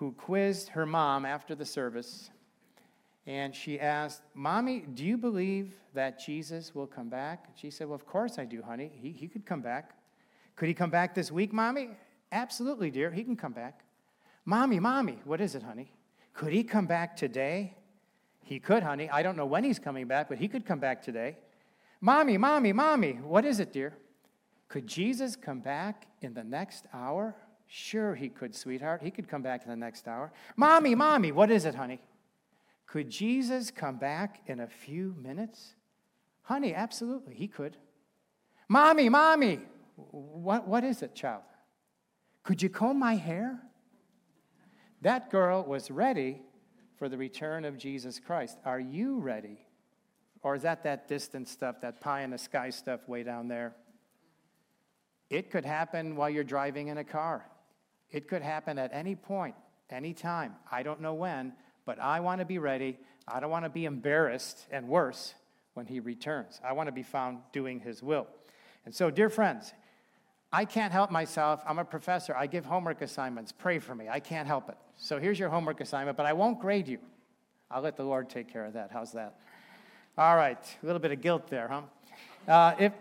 [0.00, 2.30] who quizzed her mom after the service.
[3.26, 7.50] And she asked, Mommy, do you believe that Jesus will come back?
[7.54, 8.90] She said, Well, of course I do, honey.
[8.94, 9.90] He, he could come back.
[10.56, 11.90] Could he come back this week, Mommy?
[12.32, 13.10] Absolutely, dear.
[13.10, 13.84] He can come back.
[14.46, 15.92] Mommy, Mommy, what is it, honey?
[16.32, 17.76] Could he come back today?
[18.42, 19.10] He could, honey.
[19.10, 21.36] I don't know when he's coming back, but he could come back today.
[22.00, 23.92] Mommy, Mommy, Mommy, what is it, dear?
[24.68, 27.36] Could Jesus come back in the next hour?
[27.72, 29.00] Sure, he could, sweetheart.
[29.00, 30.32] He could come back in the next hour.
[30.56, 32.00] Mommy, Mommy, what is it, honey?
[32.84, 35.76] Could Jesus come back in a few minutes?
[36.42, 37.76] Honey, absolutely, he could.
[38.68, 39.60] Mommy, Mommy,
[39.94, 41.42] what, what is it, child?
[42.42, 43.60] Could you comb my hair?
[45.02, 46.42] That girl was ready
[46.98, 48.58] for the return of Jesus Christ.
[48.64, 49.60] Are you ready?
[50.42, 53.76] Or is that that distant stuff, that pie in the sky stuff way down there?
[55.28, 57.46] It could happen while you're driving in a car.
[58.12, 59.54] It could happen at any point,
[59.90, 60.54] any time.
[60.70, 61.52] I don't know when,
[61.84, 62.98] but I want to be ready.
[63.26, 65.34] I don't want to be embarrassed and worse
[65.74, 66.60] when he returns.
[66.64, 68.26] I want to be found doing his will.
[68.84, 69.72] And so, dear friends,
[70.52, 71.62] I can't help myself.
[71.66, 72.34] I'm a professor.
[72.36, 73.52] I give homework assignments.
[73.52, 74.08] Pray for me.
[74.08, 74.76] I can't help it.
[74.96, 76.98] So here's your homework assignment, but I won't grade you.
[77.70, 78.90] I'll let the Lord take care of that.
[78.92, 79.38] How's that?
[80.18, 81.82] All right, a little bit of guilt there, huh?
[82.52, 82.92] Uh, if,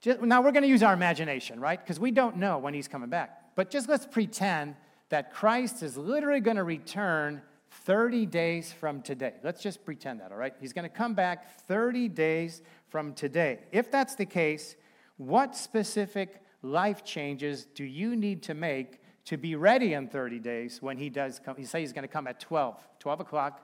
[0.00, 1.80] just, now we're going to use our imagination, right?
[1.80, 3.37] Because we don't know when he's coming back.
[3.58, 4.76] But just let's pretend
[5.08, 7.42] that Christ is literally going to return
[7.72, 9.32] 30 days from today.
[9.42, 10.54] Let's just pretend that, all right?
[10.60, 13.58] He's going to come back 30 days from today.
[13.72, 14.76] If that's the case,
[15.16, 20.80] what specific life changes do you need to make to be ready in 30 days
[20.80, 21.56] when he does come?
[21.56, 23.60] He say he's going to come at 12, 12 o'clock,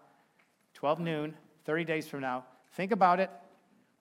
[0.73, 1.35] 12 noon,
[1.67, 2.47] 30 days from now.
[2.73, 3.31] Think about it.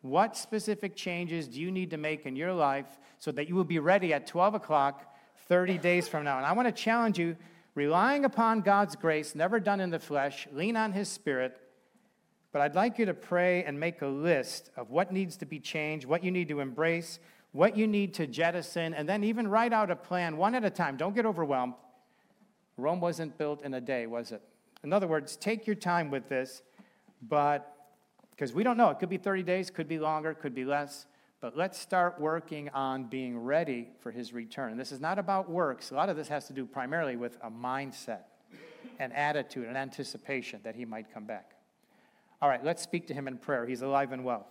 [0.02, 3.64] What specific changes do you need to make in your life so that you will
[3.64, 5.12] be ready at 12 o'clock
[5.48, 6.38] 30 days from now.
[6.38, 7.36] And I want to challenge you
[7.76, 11.58] relying upon God's grace, never done in the flesh, lean on His Spirit.
[12.52, 15.60] But I'd like you to pray and make a list of what needs to be
[15.60, 17.20] changed, what you need to embrace,
[17.52, 20.70] what you need to jettison, and then even write out a plan one at a
[20.70, 20.98] time.
[20.98, 21.74] Don't get overwhelmed.
[22.78, 24.41] Rome wasn't built in a day, was it?
[24.84, 26.62] In other words, take your time with this,
[27.22, 27.74] but
[28.32, 31.06] because we don't know, it could be 30 days, could be longer, could be less.
[31.44, 34.78] But let's start working on being ready for his return.
[34.78, 35.91] This is not about works.
[35.91, 38.22] A lot of this has to do primarily with a mindset,
[38.98, 41.56] an attitude, an anticipation that he might come back.
[42.41, 43.66] All right, let's speak to him in prayer.
[43.66, 44.48] He's alive and well.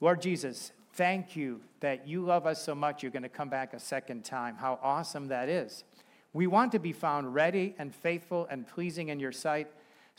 [0.00, 3.74] Lord Jesus, thank you that you love us so much you're going to come back
[3.74, 4.54] a second time.
[4.54, 5.82] How awesome that is.
[6.32, 9.72] We want to be found ready and faithful and pleasing in your sight.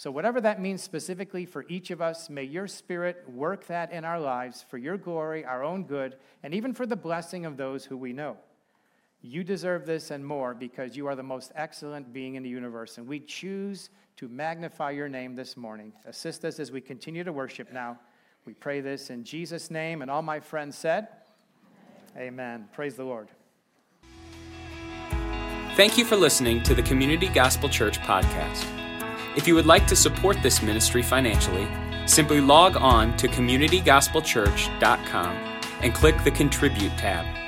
[0.04, 4.04] So, whatever that means specifically for each of us, may your Spirit work that in
[4.04, 7.86] our lives for your glory, our own good, and even for the blessing of those
[7.86, 8.36] who we know.
[9.22, 12.98] You deserve this and more because you are the most excellent being in the universe.
[12.98, 15.94] And we choose to magnify your name this morning.
[16.04, 17.98] Assist us as we continue to worship now.
[18.46, 20.02] We pray this in Jesus' name.
[20.02, 21.08] And all my friends said,
[22.18, 22.28] Amen.
[22.28, 22.70] Amen.
[22.74, 23.30] Praise the Lord.
[25.78, 28.83] Thank you for listening to the Community Gospel Church podcast.
[29.36, 31.68] If you would like to support this ministry financially,
[32.06, 35.36] simply log on to communitygospelchurch.com
[35.82, 37.43] and click the Contribute tab.